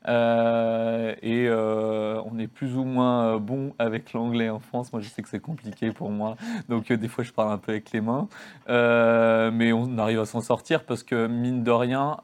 Euh, 0.07 1.15
et 1.23 1.47
euh, 1.47 2.21
on 2.31 2.37
est 2.37 2.47
plus 2.47 2.75
ou 2.75 2.83
moins 2.83 3.37
bon 3.37 3.73
avec 3.79 4.13
l'anglais 4.13 4.49
en 4.49 4.59
France. 4.59 4.93
Moi, 4.93 5.01
je 5.01 5.09
sais 5.09 5.21
que 5.23 5.29
c'est 5.29 5.39
compliqué 5.39 5.91
pour 5.91 6.11
moi. 6.11 6.35
Donc, 6.69 6.91
euh, 6.91 6.97
des 6.97 7.07
fois, 7.07 7.23
je 7.23 7.31
parle 7.31 7.51
un 7.51 7.57
peu 7.57 7.71
avec 7.71 7.91
les 7.91 8.01
mains. 8.01 8.27
Mais 8.67 9.73
on 9.73 9.97
arrive 9.97 10.19
à 10.19 10.25
s'en 10.25 10.41
sortir 10.41 10.83
parce 10.83 11.03
que, 11.03 11.27
mine 11.27 11.63
de 11.63 11.71
rien, 11.71 12.17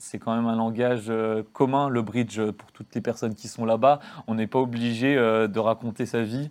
c'est 0.00 0.18
quand 0.18 0.34
même 0.34 0.46
un 0.46 0.56
langage 0.56 1.04
euh, 1.08 1.42
commun, 1.52 1.88
le 1.88 2.02
bridge, 2.02 2.38
euh, 2.38 2.52
pour 2.52 2.72
toutes 2.72 2.94
les 2.94 3.00
personnes 3.00 3.34
qui 3.34 3.46
sont 3.48 3.64
là-bas. 3.64 4.00
On 4.26 4.34
n'est 4.34 4.46
pas 4.46 4.58
obligé 4.58 5.16
euh, 5.16 5.46
de 5.46 5.58
raconter 5.58 6.06
sa 6.06 6.22
vie 6.22 6.50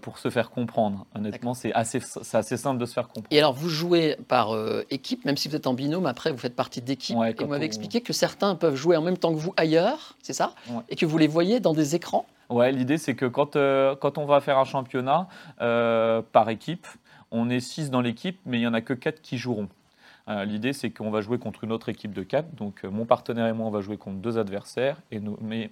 pour 0.00 0.18
se 0.18 0.30
faire 0.30 0.50
comprendre. 0.50 1.06
Honnêtement, 1.14 1.52
c'est 1.54 1.72
assez, 1.72 2.00
assez 2.32 2.56
simple 2.56 2.78
de 2.80 2.86
se 2.86 2.94
faire 2.94 3.08
comprendre. 3.08 3.26
Et 3.30 3.38
alors, 3.38 3.52
vous 3.52 3.68
jouez 3.68 4.16
par 4.28 4.54
euh, 4.54 4.84
équipe, 4.90 5.24
même 5.24 5.36
si 5.36 5.48
vous 5.48 5.56
êtes 5.56 5.66
en 5.66 5.74
binôme, 5.74 6.06
après, 6.06 6.30
vous 6.30 6.38
faites 6.38 6.56
partie 6.56 6.80
d'équipe. 6.80 7.16
Ouais, 7.16 7.32
et 7.32 7.34
vous 7.42 7.48
m'avez 7.50 7.64
on- 7.64 7.66
expliqué 7.66 8.00
que 8.00 8.12
certains 8.12 8.54
peuvent 8.54 8.76
jouer 8.76 8.96
en 8.96 9.02
même 9.02 9.18
temps 9.18 9.32
que 9.34 9.38
vous 9.38 9.52
ailleurs, 9.56 10.16
c'est 10.22 10.32
ça? 10.32 10.54
Ouais. 10.70 10.82
Et 10.88 10.96
que 10.96 11.06
vous 11.06 11.18
les 11.18 11.26
voyez 11.26 11.58
dans 11.60 11.72
des 11.74 11.94
écrans? 11.96 12.26
Ouais, 12.50 12.70
l'idée 12.72 12.98
c'est 12.98 13.14
que 13.14 13.26
quand, 13.26 13.56
euh, 13.56 13.96
quand 13.96 14.18
on 14.18 14.26
va 14.26 14.40
faire 14.40 14.58
un 14.58 14.64
championnat 14.64 15.28
euh, 15.60 16.22
par 16.32 16.48
équipe, 16.50 16.86
on 17.30 17.50
est 17.50 17.60
6 17.60 17.90
dans 17.90 18.00
l'équipe, 18.00 18.38
mais 18.46 18.58
il 18.58 18.60
n'y 18.60 18.66
en 18.66 18.74
a 18.74 18.80
que 18.80 18.92
4 18.92 19.20
qui 19.22 19.38
joueront. 19.38 19.68
Euh, 20.28 20.44
l'idée 20.44 20.72
c'est 20.72 20.90
qu'on 20.90 21.10
va 21.10 21.20
jouer 21.20 21.38
contre 21.38 21.64
une 21.64 21.72
autre 21.72 21.90
équipe 21.90 22.14
de 22.14 22.22
4, 22.22 22.54
donc 22.54 22.84
euh, 22.84 22.90
mon 22.90 23.04
partenaire 23.04 23.46
et 23.46 23.52
moi 23.52 23.66
on 23.66 23.70
va 23.70 23.82
jouer 23.82 23.98
contre 23.98 24.18
deux 24.18 24.38
adversaires, 24.38 25.02
et 25.10 25.20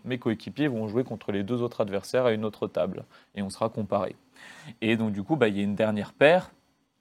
mes 0.04 0.19
coéquipiers 0.19 0.69
vont 0.69 0.88
jouer 0.88 1.04
contre 1.04 1.32
les 1.32 1.43
deux 1.43 1.62
autres 1.62 1.81
adversaires 1.81 2.26
à 2.26 2.32
une 2.32 2.44
autre 2.44 2.66
table, 2.66 3.04
et 3.34 3.43
on 3.43 3.49
sera 3.49 3.70
comparés. 3.70 4.16
Et 4.81 4.96
donc 4.96 5.12
du 5.12 5.22
coup, 5.22 5.37
bah, 5.37 5.49
il 5.49 5.56
y 5.56 5.60
a 5.60 5.62
une 5.62 5.75
dernière 5.75 6.12
paire 6.12 6.50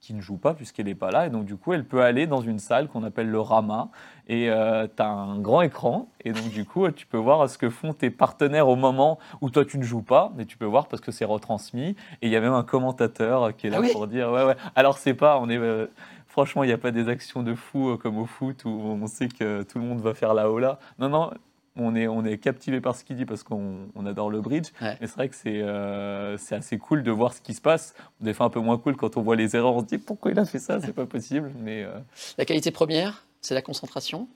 qui 0.02 0.14
ne 0.14 0.22
joue 0.22 0.38
pas 0.38 0.54
puisqu'elle 0.54 0.88
n'est 0.88 0.96
pas 0.96 1.12
là, 1.12 1.28
et 1.28 1.30
donc 1.30 1.46
du 1.46 1.56
coup 1.56 1.74
elle 1.74 1.86
peut 1.86 2.02
aller 2.02 2.28
dans 2.28 2.42
une 2.42 2.60
salle 2.60 2.88
qu'on 2.88 3.04
appelle 3.04 3.30
le 3.30 3.40
Rama, 3.40 3.90
et 4.28 4.48
tu 4.48 5.02
as 5.04 5.08
un 5.08 5.40
grand 5.40 5.62
écran, 5.62 6.10
et 6.26 6.34
donc 6.34 6.50
du 6.50 6.66
coup 6.66 6.90
tu 6.92 7.06
peux 7.06 7.18
voir 7.18 7.48
ce 7.50 7.58
que 7.58 7.70
font 7.70 7.94
tes 7.94 8.10
partenaires 8.10 8.68
au 8.68 8.76
moment 8.76 9.20
où 9.42 9.50
toi 9.50 9.64
tu 9.64 9.78
ne 9.78 9.84
joues 9.84 10.02
pas, 10.02 10.34
mais 10.36 10.46
tu 10.46 10.58
peux 10.58 10.66
voir 10.66 10.88
parce 10.88 11.02
que 11.02 11.12
c'est 11.12 11.26
retransmis, 11.26 11.96
et 12.22 12.28
il 12.28 12.30
y 12.30 12.36
a 12.36 12.42
même 12.42 12.54
un 12.54 12.64
commentateur 12.64 13.56
qui 13.56 13.68
est 13.68 13.70
là 13.70 13.78
Ah 13.80 13.82
oui 13.82 13.92
pour 13.92 14.08
dire 14.08 14.32
ouais 14.32 14.44
ouais. 14.44 14.56
Alors 14.76 14.98
c'est 14.98 15.14
pas, 15.14 15.40
on 15.40 15.50
est 15.50 15.58
euh, 15.58 15.86
franchement 16.28 16.64
il 16.64 16.68
n'y 16.68 16.74
a 16.74 16.80
pas 16.80 16.92
des 16.92 17.08
actions 17.08 17.44
de 17.44 17.54
fou 17.54 17.92
euh, 17.92 17.98
comme 17.98 18.18
au 18.18 18.26
foot 18.26 18.66
où 18.66 18.70
on 18.70 19.06
sait 19.06 19.28
que 19.28 19.62
tout 19.64 19.78
le 19.78 19.86
monde 19.86 20.02
va 20.02 20.14
faire 20.16 20.34
la 20.34 20.50
hola. 20.50 20.80
Non 20.98 21.10
non. 21.10 21.32
On 21.78 21.96
est, 21.96 22.08
on 22.08 22.26
est 22.26 22.38
captivé 22.38 22.82
par 22.82 22.96
ce 22.98 23.04
qu'il 23.06 23.16
dit 23.16 23.26
parce 23.26 23.44
qu'on 23.44 23.88
on 23.96 24.06
adore 24.06 24.30
le 24.30 24.42
bridge. 24.42 24.70
Ouais. 24.82 24.98
Mais 25.00 25.08
c'est 25.08 25.16
vrai 25.16 25.30
que 25.30 25.36
c'est 25.36 25.62
euh, 25.62 26.38
c'est 26.38 26.56
assez 26.56 26.78
cool 26.78 27.02
de 27.02 27.12
voir 27.12 27.34
ce 27.34 27.40
qui 27.42 27.54
se 27.54 27.62
passe. 27.62 27.96
Des 28.20 28.34
fois 28.34 28.48
un 28.48 28.50
peu 28.50 28.60
moins 28.60 28.78
cool 28.78 28.98
quand 28.98 29.16
on 29.16 29.22
voit 29.22 29.38
les 29.38 29.56
erreurs, 29.56 29.76
on 29.76 29.80
se 29.80 29.86
dit 29.86 29.98
pourquoi 29.98 30.32
il 30.32 30.40
a 30.40 30.46
fait 30.46 30.60
ça, 30.60 30.82
c'est 30.82 30.92
pas 30.94 31.06
possible. 31.06 31.52
Mais 31.60 31.84
euh, 31.84 31.98
La 32.38 32.44
qualité 32.44 32.72
première, 32.72 33.26
c'est 33.40 33.54
la 33.54 33.62
concentration. 33.62 34.28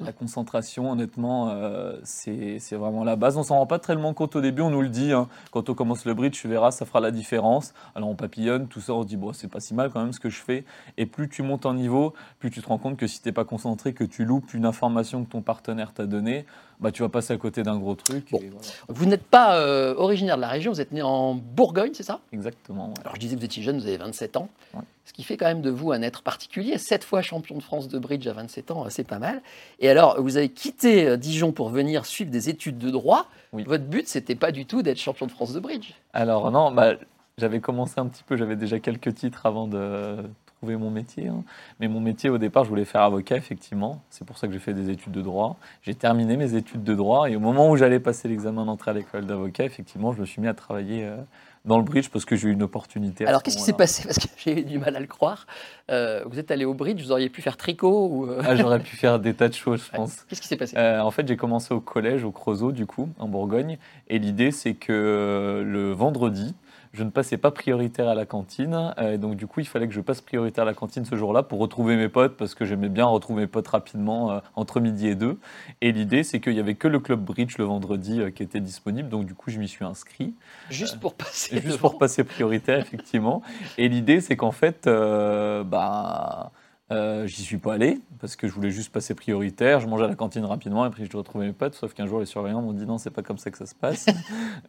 La 0.00 0.12
concentration, 0.12 0.90
honnêtement, 0.90 1.50
euh, 1.50 1.98
c'est 2.02 2.58
vraiment 2.72 3.04
la 3.04 3.16
base. 3.16 3.36
On 3.36 3.42
s'en 3.44 3.58
rend 3.58 3.66
pas 3.66 3.78
tellement 3.78 4.12
compte 4.12 4.34
au 4.36 4.40
début, 4.40 4.62
on 4.62 4.70
nous 4.70 4.82
le 4.82 4.88
dit. 4.88 5.12
hein. 5.12 5.28
Quand 5.52 5.68
on 5.70 5.74
commence 5.74 6.04
le 6.04 6.14
bridge, 6.14 6.34
tu 6.40 6.48
verras, 6.48 6.72
ça 6.72 6.84
fera 6.84 7.00
la 7.00 7.10
différence. 7.10 7.74
Alors 7.94 8.08
on 8.08 8.16
papillonne, 8.16 8.66
tout 8.66 8.80
ça, 8.80 8.92
on 8.92 9.02
se 9.02 9.06
dit, 9.06 9.16
bon, 9.16 9.32
c'est 9.32 9.48
pas 9.48 9.60
si 9.60 9.72
mal 9.74 9.90
quand 9.90 10.02
même 10.02 10.12
ce 10.12 10.20
que 10.20 10.30
je 10.30 10.40
fais. 10.40 10.64
Et 10.96 11.06
plus 11.06 11.28
tu 11.28 11.42
montes 11.42 11.64
en 11.64 11.74
niveau, 11.74 12.12
plus 12.40 12.50
tu 12.50 12.60
te 12.60 12.66
rends 12.66 12.78
compte 12.78 12.96
que 12.96 13.06
si 13.06 13.22
t'es 13.22 13.32
pas 13.32 13.44
concentré, 13.44 13.94
que 13.94 14.04
tu 14.04 14.24
loupes 14.24 14.52
une 14.54 14.66
information 14.66 15.24
que 15.24 15.30
ton 15.30 15.42
partenaire 15.42 15.92
t'a 15.92 16.06
donnée, 16.06 16.44
bah, 16.80 16.92
tu 16.92 17.02
vas 17.02 17.08
passer 17.08 17.32
à 17.32 17.36
côté 17.36 17.62
d'un 17.62 17.78
gros 17.78 17.94
truc. 17.94 18.30
Bon. 18.30 18.38
et 18.38 18.48
voilà. 18.48 18.66
Vous 18.88 19.06
n'êtes 19.06 19.24
pas 19.24 19.58
euh, 19.58 19.94
originaire 19.96 20.36
de 20.36 20.40
la 20.40 20.48
région, 20.48 20.72
vous 20.72 20.80
êtes 20.80 20.92
né 20.92 21.02
en 21.02 21.34
Bourgogne, 21.34 21.92
c'est 21.94 22.02
ça? 22.02 22.20
Exactement. 22.32 22.88
ouais. 22.88 22.94
Alors 23.02 23.14
je 23.14 23.20
disais 23.20 23.34
que 23.34 23.40
vous 23.40 23.46
étiez 23.46 23.62
jeune, 23.62 23.78
vous 23.78 23.86
avez 23.86 23.96
27 23.96 24.36
ans. 24.36 24.48
Ouais. 24.74 24.82
Ce 25.04 25.12
qui 25.12 25.22
fait 25.22 25.36
quand 25.36 25.46
même 25.46 25.60
de 25.60 25.70
vous 25.70 25.92
un 25.92 26.02
être 26.02 26.22
particulier. 26.22 26.78
Sept 26.78 27.04
fois 27.04 27.20
champion 27.22 27.56
de 27.56 27.62
France 27.62 27.88
de 27.88 27.98
bridge 27.98 28.26
à 28.26 28.32
27 28.32 28.70
ans, 28.70 28.86
c'est 28.88 29.06
pas 29.06 29.18
mal. 29.18 29.42
Et 29.78 29.88
alors, 29.88 30.20
vous 30.20 30.36
avez 30.36 30.48
quitté 30.48 31.06
euh, 31.06 31.16
Dijon 31.16 31.52
pour 31.52 31.68
venir 31.68 32.06
suivre 32.06 32.30
des 32.30 32.48
études 32.48 32.78
de 32.78 32.90
droit. 32.90 33.26
Oui. 33.52 33.64
Votre 33.64 33.84
but, 33.84 34.08
c'était 34.08 34.34
pas 34.34 34.50
du 34.50 34.66
tout 34.66 34.82
d'être 34.82 34.98
champion 34.98 35.26
de 35.26 35.30
France 35.30 35.52
de 35.52 35.60
bridge. 35.60 35.92
Alors 36.12 36.50
non, 36.50 36.72
bah, 36.72 36.94
j'avais 37.38 37.60
commencé 37.60 37.94
un 37.98 38.06
petit 38.06 38.22
peu, 38.22 38.36
j'avais 38.36 38.56
déjà 38.56 38.78
quelques 38.78 39.14
titres 39.14 39.46
avant 39.46 39.66
de 39.66 40.16
mon 40.64 40.90
métier. 40.90 41.28
hein. 41.28 41.42
Mais 41.80 41.88
mon 41.88 42.00
métier 42.00 42.30
au 42.30 42.38
départ, 42.38 42.64
je 42.64 42.70
voulais 42.70 42.84
faire 42.84 43.02
avocat, 43.02 43.36
effectivement. 43.36 44.02
C'est 44.10 44.26
pour 44.26 44.38
ça 44.38 44.46
que 44.46 44.52
j'ai 44.52 44.58
fait 44.58 44.74
des 44.74 44.90
études 44.90 45.12
de 45.12 45.22
droit. 45.22 45.56
J'ai 45.82 45.94
terminé 45.94 46.36
mes 46.36 46.54
études 46.54 46.82
de 46.84 46.94
droit 46.94 47.28
et 47.30 47.36
au 47.36 47.40
moment 47.40 47.70
où 47.70 47.76
j'allais 47.76 48.00
passer 48.00 48.28
l'examen 48.28 48.64
d'entrée 48.64 48.90
à 48.90 48.94
l'école 48.94 49.26
d'avocat, 49.26 49.64
effectivement, 49.64 50.12
je 50.12 50.20
me 50.20 50.26
suis 50.26 50.40
mis 50.40 50.48
à 50.48 50.54
travailler 50.54 51.04
euh, 51.04 51.16
dans 51.64 51.78
le 51.78 51.84
bridge 51.84 52.08
parce 52.10 52.24
que 52.24 52.36
j'ai 52.36 52.48
eu 52.48 52.52
une 52.52 52.62
opportunité. 52.62 53.26
Alors, 53.26 53.40
ce 53.40 53.44
qu'est-ce 53.44 53.56
qui 53.56 53.62
s'est 53.62 53.72
passé? 53.72 54.04
Parce 54.04 54.18
que 54.18 54.26
j'ai 54.36 54.60
eu 54.60 54.64
du 54.64 54.78
mal 54.78 54.96
à 54.96 55.00
le 55.00 55.06
croire. 55.06 55.46
Euh, 55.90 56.22
vous 56.26 56.38
êtes 56.38 56.50
allé 56.50 56.64
au 56.64 56.74
bridge, 56.74 57.02
vous 57.02 57.12
auriez 57.12 57.28
pu 57.30 57.40
faire 57.42 57.56
tricot 57.56 58.08
ou. 58.10 58.26
euh, 58.26 58.42
Ah, 58.44 58.54
J'aurais 58.56 58.80
pu 58.80 58.96
faire 58.96 59.18
des 59.18 59.34
tas 59.34 59.48
de 59.48 59.54
choses, 59.54 59.84
je 59.86 59.92
ouais. 59.92 59.96
pense. 59.98 60.24
Qu'est-ce 60.28 60.40
qui 60.42 60.48
s'est 60.48 60.56
passé? 60.56 60.76
En 60.78 61.10
fait, 61.10 61.26
j'ai 61.28 61.36
commencé 61.36 61.72
au 61.74 61.80
collège, 61.80 62.24
au 62.24 62.30
Creusot, 62.32 62.72
du 62.72 62.86
coup, 62.86 63.08
en 63.18 63.28
Bourgogne. 63.28 63.78
Et 64.08 64.18
l'idée, 64.18 64.50
c'est 64.50 64.74
que 64.74 65.62
le 65.66 65.92
vendredi, 65.92 66.54
je 66.94 67.02
ne 67.02 67.10
passais 67.10 67.36
pas 67.36 67.50
prioritaire 67.50 68.08
à 68.08 68.14
la 68.14 68.24
cantine. 68.24 68.94
Euh, 68.98 69.16
donc, 69.16 69.34
du 69.34 69.48
coup, 69.48 69.58
il 69.58 69.66
fallait 69.66 69.88
que 69.88 69.92
je 69.92 70.00
passe 70.00 70.20
prioritaire 70.20 70.62
à 70.62 70.64
la 70.64 70.74
cantine 70.74 71.04
ce 71.04 71.16
jour-là 71.16 71.42
pour 71.42 71.58
retrouver 71.58 71.96
mes 71.96 72.08
potes, 72.08 72.36
parce 72.36 72.54
que 72.54 72.64
j'aimais 72.64 72.88
bien 72.88 73.04
retrouver 73.04 73.42
mes 73.42 73.46
potes 73.48 73.66
rapidement 73.66 74.30
euh, 74.30 74.38
entre 74.54 74.78
midi 74.78 75.08
et 75.08 75.16
deux. 75.16 75.38
Et 75.80 75.90
l'idée, 75.90 76.22
c'est 76.22 76.40
qu'il 76.40 76.54
n'y 76.54 76.60
avait 76.60 76.76
que 76.76 76.86
le 76.86 77.00
club 77.00 77.20
bridge 77.20 77.58
le 77.58 77.64
vendredi 77.64 78.20
euh, 78.20 78.30
qui 78.30 78.44
était 78.44 78.60
disponible. 78.60 79.08
Donc, 79.08 79.26
du 79.26 79.34
coup, 79.34 79.50
je 79.50 79.58
m'y 79.58 79.66
suis 79.66 79.84
inscrit. 79.84 80.34
Juste 80.70 81.00
pour 81.00 81.14
passer. 81.14 81.56
Et 81.56 81.60
juste 81.62 81.78
devant. 81.78 81.90
pour 81.90 81.98
passer 81.98 82.22
prioritaire, 82.22 82.78
effectivement. 82.78 83.42
Et 83.76 83.88
l'idée, 83.88 84.20
c'est 84.20 84.36
qu'en 84.36 84.52
fait, 84.52 84.84
bah, 84.86 86.52
euh, 86.94 87.26
j'y 87.26 87.42
suis 87.42 87.58
pas 87.58 87.74
allé 87.74 88.00
parce 88.20 88.36
que 88.36 88.46
je 88.46 88.52
voulais 88.52 88.70
juste 88.70 88.92
passer 88.92 89.14
prioritaire. 89.14 89.80
Je 89.80 89.86
mangeais 89.86 90.04
à 90.04 90.08
la 90.08 90.14
cantine 90.14 90.44
rapidement 90.44 90.86
et 90.86 90.90
puis 90.90 91.06
je 91.10 91.16
retrouvais 91.16 91.46
mes 91.46 91.52
potes. 91.52 91.74
Sauf 91.74 91.92
qu'un 91.92 92.06
jour, 92.06 92.20
les 92.20 92.26
surveillants 92.26 92.62
m'ont 92.62 92.72
dit 92.72 92.86
non, 92.86 92.98
c'est 92.98 93.10
pas 93.10 93.22
comme 93.22 93.38
ça 93.38 93.50
que 93.50 93.58
ça 93.58 93.66
se 93.66 93.74
passe. 93.74 94.06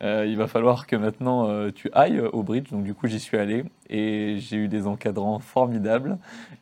Euh, 0.02 0.26
il 0.28 0.36
va 0.36 0.48
falloir 0.48 0.88
que 0.88 0.96
maintenant 0.96 1.48
euh, 1.48 1.72
tu 1.74 1.90
ailles 1.94 2.20
au 2.20 2.44
bridge. 2.44 2.70
Donc, 2.72 2.84
du 2.84 2.94
coup, 2.94 3.08
j'y 3.08 3.20
suis 3.20 3.38
allé 3.38 3.64
et 3.90 4.38
j'ai 4.40 4.58
eu 4.58 4.68
des 4.68 4.88
encadrants 4.88 5.40
formidables 5.40 6.18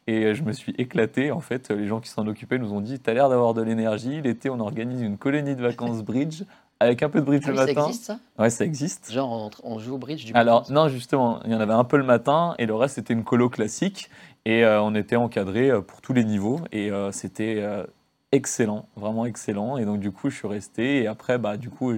et 0.08 0.36
je 0.36 0.44
me 0.44 0.52
suis 0.52 0.74
éclaté. 0.78 1.32
En 1.32 1.40
fait, 1.40 1.72
les 1.72 1.88
gens 1.88 2.00
qui 2.00 2.10
s'en 2.10 2.28
occupaient 2.28 2.60
nous 2.60 2.74
ont 2.74 2.82
dit 2.82 3.00
T'as 3.00 3.14
l'air 3.14 3.30
d'avoir 3.30 3.54
de 3.54 3.62
l'énergie. 3.62 4.22
L'été, 4.22 4.50
on 4.50 4.60
organise 4.60 5.02
une 5.02 5.18
colonie 5.18 5.56
de 5.56 5.62
vacances 5.62 6.04
bridge 6.04 6.44
avec 6.84 7.04
un 7.04 7.10
peu 7.10 7.20
de 7.20 7.26
bridge 7.26 7.44
Ah 7.46 7.52
le 7.52 7.54
oui, 7.54 7.60
ça 7.60 7.66
matin. 7.74 7.88
existe 7.88 8.04
ça 8.06 8.20
Ouais, 8.38 8.50
ça 8.50 8.66
existe. 8.66 9.12
Genre, 9.12 9.32
on, 9.64 9.76
on 9.76 9.80
joue 9.80 9.96
au 9.96 9.98
bridge 9.98 10.26
du 10.26 10.34
Alors 10.34 10.62
matin. 10.62 10.74
non, 10.74 10.88
justement, 10.90 11.40
il 11.46 11.52
y 11.52 11.56
en 11.56 11.60
avait 11.60 11.74
un 11.74 11.84
peu 11.84 11.98
le 11.98 12.04
matin 12.04 12.56
et 12.60 12.66
le 12.66 12.76
reste 12.76 12.96
c'était 12.96 13.14
une 13.14 13.24
colo 13.24 13.50
classique 13.50 14.10
et 14.46 14.64
euh, 14.64 14.82
on 14.82 14.94
était 14.96 15.16
encadré 15.16 15.70
euh, 15.70 15.82
pour 15.82 16.02
tous 16.02 16.14
les 16.14 16.24
niveaux 16.24 16.60
et 16.72 16.92
euh, 16.92 17.12
c'était 17.12 17.58
euh, 17.60 17.86
excellent, 18.32 18.88
vraiment 18.96 19.26
excellent. 19.26 19.78
Et 19.78 19.86
donc 19.86 20.00
du 20.00 20.12
coup, 20.12 20.30
je 20.30 20.36
suis 20.36 20.48
resté 20.48 21.04
et 21.04 21.08
après, 21.08 21.38
bah 21.38 21.58
du 21.58 21.70
coup, 21.70 21.94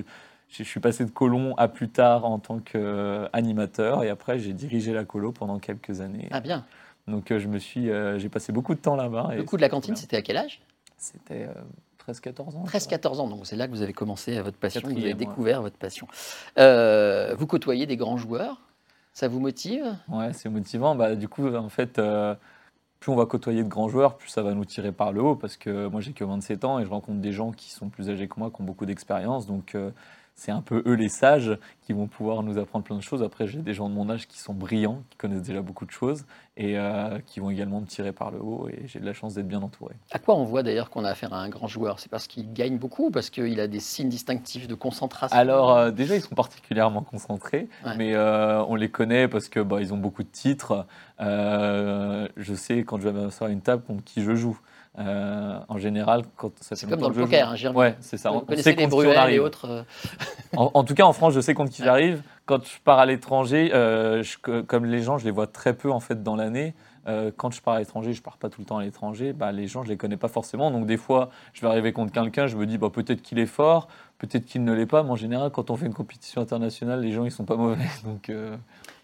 je, 0.50 0.64
suis 0.64 0.80
passé 0.80 1.06
de 1.06 1.12
colon 1.12 1.56
à 1.58 1.68
plus 1.68 1.90
tard 1.90 2.26
en 2.26 2.40
tant 2.40 2.60
qu'animateur 2.60 4.04
et 4.04 4.10
après 4.10 4.40
j'ai 4.40 4.54
dirigé 4.54 4.94
la 4.94 5.06
colo 5.06 5.32
pendant 5.32 5.60
quelques 5.60 6.02
années. 6.02 6.28
Ah 6.32 6.40
bien. 6.40 6.66
Donc 7.08 7.26
je 7.30 7.48
me 7.48 7.60
suis, 7.60 7.90
j'ai 8.18 8.30
passé 8.30 8.52
beaucoup 8.52 8.74
de 8.74 8.80
temps 8.80 8.96
là-bas. 8.96 9.32
Le 9.36 9.44
coup 9.44 9.58
de 9.58 9.62
la 9.62 9.70
cantine, 9.70 9.96
c'était 9.96 10.18
à 10.18 10.22
quel 10.22 10.38
âge? 10.38 10.62
C'était 10.98 11.48
13-14 12.08 12.42
ans. 12.42 12.64
je 12.66 12.70
crois. 12.70 12.80
13-14 12.80 13.20
ans, 13.20 13.28
donc 13.28 13.46
c'est 13.46 13.56
là 13.56 13.68
que 13.68 13.72
vous 13.72 13.82
avez 13.82 13.94
commencé 13.94 14.40
votre 14.42 14.58
passion, 14.58 14.82
vous 14.84 14.92
avez 14.92 15.08
ouais. 15.08 15.14
découvert 15.14 15.62
votre 15.62 15.78
passion. 15.78 16.08
Euh, 16.58 17.36
vous 17.38 17.48
côtoyez 17.48 17.86
des 17.86 17.98
grands 17.98 18.18
joueurs, 18.18 18.62
ça 19.14 19.28
vous 19.28 19.40
motive? 19.40 19.96
Ouais, 20.10 20.34
c'est 20.34 20.50
motivant. 20.50 20.94
Bah, 20.94 21.16
du 21.16 21.30
coup, 21.30 21.56
en 21.56 21.70
fait, 21.70 22.00
euh, 22.00 22.36
plus 23.00 23.12
on 23.12 23.16
va 23.16 23.26
côtoyer 23.26 23.64
de 23.64 23.70
grands 23.70 23.88
joueurs, 23.88 24.18
plus 24.18 24.30
ça 24.30 24.44
va 24.44 24.54
nous 24.54 24.66
tirer 24.66 24.92
par 24.92 25.14
le 25.14 25.22
haut. 25.22 25.36
Parce 25.36 25.56
que 25.56 25.88
moi, 25.88 26.02
j'ai 26.02 26.12
que 26.12 26.26
27 26.26 26.66
ans 26.66 26.80
et 26.80 26.86
je 26.86 26.90
rencontre 26.90 27.20
des 27.20 27.32
gens 27.32 27.52
qui 27.52 27.72
sont 27.72 27.90
plus 27.90 28.10
âgés 28.10 28.28
que 28.28 28.38
moi, 28.38 28.52
qui 28.54 28.62
ont 28.62 28.66
beaucoup 28.66 28.86
d'expérience. 28.86 29.48
Donc, 29.48 29.74
euh, 29.74 29.92
c'est 30.38 30.52
un 30.52 30.62
peu 30.62 30.84
eux 30.86 30.94
les 30.96 31.08
sages 31.08 31.58
qui 31.82 31.94
vont 31.94 32.08
pouvoir 32.08 32.44
nous 32.44 32.58
apprendre 32.58 32.84
plein 32.84 32.98
de 32.98 33.02
choses. 33.02 33.24
Après, 33.24 33.48
j'ai 33.48 33.60
des 33.60 33.74
gens 33.74 33.88
de 33.90 33.94
mon 33.94 34.10
âge 34.10 34.28
qui 34.28 34.38
sont 34.38 34.54
brillants, 34.54 35.02
qui 35.10 35.18
connaissent 35.18 35.44
déjà 35.44 35.62
beaucoup 35.62 35.86
de 35.86 35.92
choses 35.92 36.26
et 36.58 36.78
euh, 36.78 37.20
qui 37.26 37.40
vont 37.40 37.50
également 37.50 37.80
me 37.80 37.86
tirer 37.86 38.12
par 38.12 38.32
le 38.32 38.40
haut. 38.42 38.68
Et 38.68 38.84
j'ai 38.86 39.00
de 39.00 39.06
la 39.06 39.14
chance 39.14 39.36
d'être 39.36 39.48
bien 39.48 39.62
entouré. 39.62 39.96
À 40.12 40.20
quoi 40.20 40.36
on 40.36 40.44
voit 40.44 40.62
d'ailleurs 40.62 40.90
qu'on 40.90 41.06
a 41.06 41.10
affaire 41.10 41.34
à 41.34 41.40
un 41.40 41.48
grand 41.48 41.68
joueur? 41.68 42.00
C'est 42.00 42.10
parce 42.10 42.28
qu'il 42.28 42.52
gagne 42.52 42.78
beaucoup 42.78 43.06
ou 43.08 43.12
parce 43.12 43.30
qu'il 43.30 43.60
a 43.62 43.68
des 43.68 43.80
signes 43.80 44.10
distinctifs 44.10 44.68
de 44.68 44.76
concentration? 44.76 45.38
Alors 45.38 45.72
euh, 45.78 45.92
déjà 45.92 46.16
ils 46.16 46.22
sont 46.22 46.36
particulièrement 46.36 47.02
concentrés, 47.02 47.70
Ouais. 47.86 47.96
mais 47.98 48.14
euh, 48.14 48.62
on 48.66 48.76
les 48.76 48.90
connaît 48.90 49.28
parce 49.30 49.48
que 49.48 49.62
bah, 49.62 49.78
ils 49.80 49.94
ont 49.94 49.98
beaucoup 49.98 50.24
de 50.24 50.28
titres. 50.30 50.86
Je 51.20 52.54
sais 52.56 52.80
quand 52.84 53.00
je 53.00 53.08
vais 53.10 53.14
m'asseoir 53.14 53.50
à 53.50 53.54
une 53.54 53.62
table 53.62 53.84
contre 53.84 54.04
qui 54.04 54.22
je 54.22 54.36
joue. 54.36 54.60
Euh, 54.98 55.60
en 55.68 55.78
général, 55.78 56.24
quand 56.38 56.52
ça 56.62 56.76
C'est 56.76 56.90
comme 56.90 57.00
dans 57.02 57.10
le 57.10 57.16
poker, 57.16 57.50
hein. 57.52 57.74
Ouais, 57.74 57.96
c'est 58.00 58.18
ça. 58.18 58.32
Vous 58.32 58.44
On- 58.48 58.56
sait 58.56 58.74
les 58.76 58.88
Bruel 58.88 59.30
et 59.34 59.40
autres. 59.40 59.68
euh, 59.70 59.84
En, 60.56 60.72
en 60.74 60.84
tout 60.84 60.94
cas, 60.94 61.04
en 61.04 61.12
France, 61.14 61.34
je 61.34 61.42
sais 61.42 61.54
contre 61.54 61.72
qui 61.72 61.82
Ouais. 61.82 61.88
j'arrive. 61.88 62.22
Quand 62.46 62.64
je 62.64 62.80
pars 62.84 63.00
à 63.00 63.06
l'étranger, 63.06 63.72
euh, 63.74 64.24
comme 64.68 64.86
les 64.86 65.02
gens, 65.02 65.18
je 65.18 65.26
les 65.26 65.32
vois 65.32 65.48
très 65.48 65.74
peu 65.74 65.92
en 65.92 66.00
fait 66.00 66.24
dans 66.24 66.36
l'année. 66.36 66.74
Euh, 67.08 67.30
quand 67.36 67.52
je 67.54 67.62
pars 67.62 67.76
à 67.76 67.80
l'étranger, 67.80 68.14
je 68.14 68.22
pars 68.22 68.38
pas 68.38 68.50
tout 68.50 68.62
le 68.62 68.66
temps 68.66 68.78
à 68.78 68.84
l'étranger. 68.84 69.34
Bah, 69.34 69.52
les 69.52 69.68
gens, 69.68 69.84
je 69.84 69.90
les 69.90 69.98
connais 69.98 70.18
pas 70.18 70.28
forcément. 70.28 70.72
Donc 70.72 70.86
des 70.88 70.98
fois, 70.98 71.30
je 71.54 71.62
vais 71.62 71.68
arriver 71.68 71.92
contre 71.94 72.12
quelqu'un, 72.12 72.48
je 72.48 72.56
me 72.56 72.66
dis 72.66 72.78
bah, 72.78 72.90
peut-être 72.92 73.22
qu'il 73.22 73.38
est 73.38 73.46
fort, 73.46 73.88
peut-être 74.18 74.46
qu'il 74.46 74.64
ne 74.64 74.74
l'est 74.74 74.86
pas. 74.88 75.04
Mais 75.04 75.12
en 75.12 75.16
général, 75.16 75.52
quand 75.52 75.70
on 75.70 75.76
fait 75.76 75.86
une 75.88 75.94
compétition 75.94 76.42
internationale, 76.42 77.02
les 77.02 77.12
gens 77.12 77.26
ils 77.26 77.32
sont 77.32 77.46
pas 77.46 77.58
mauvais. 77.58 77.84
Donc 78.06 78.30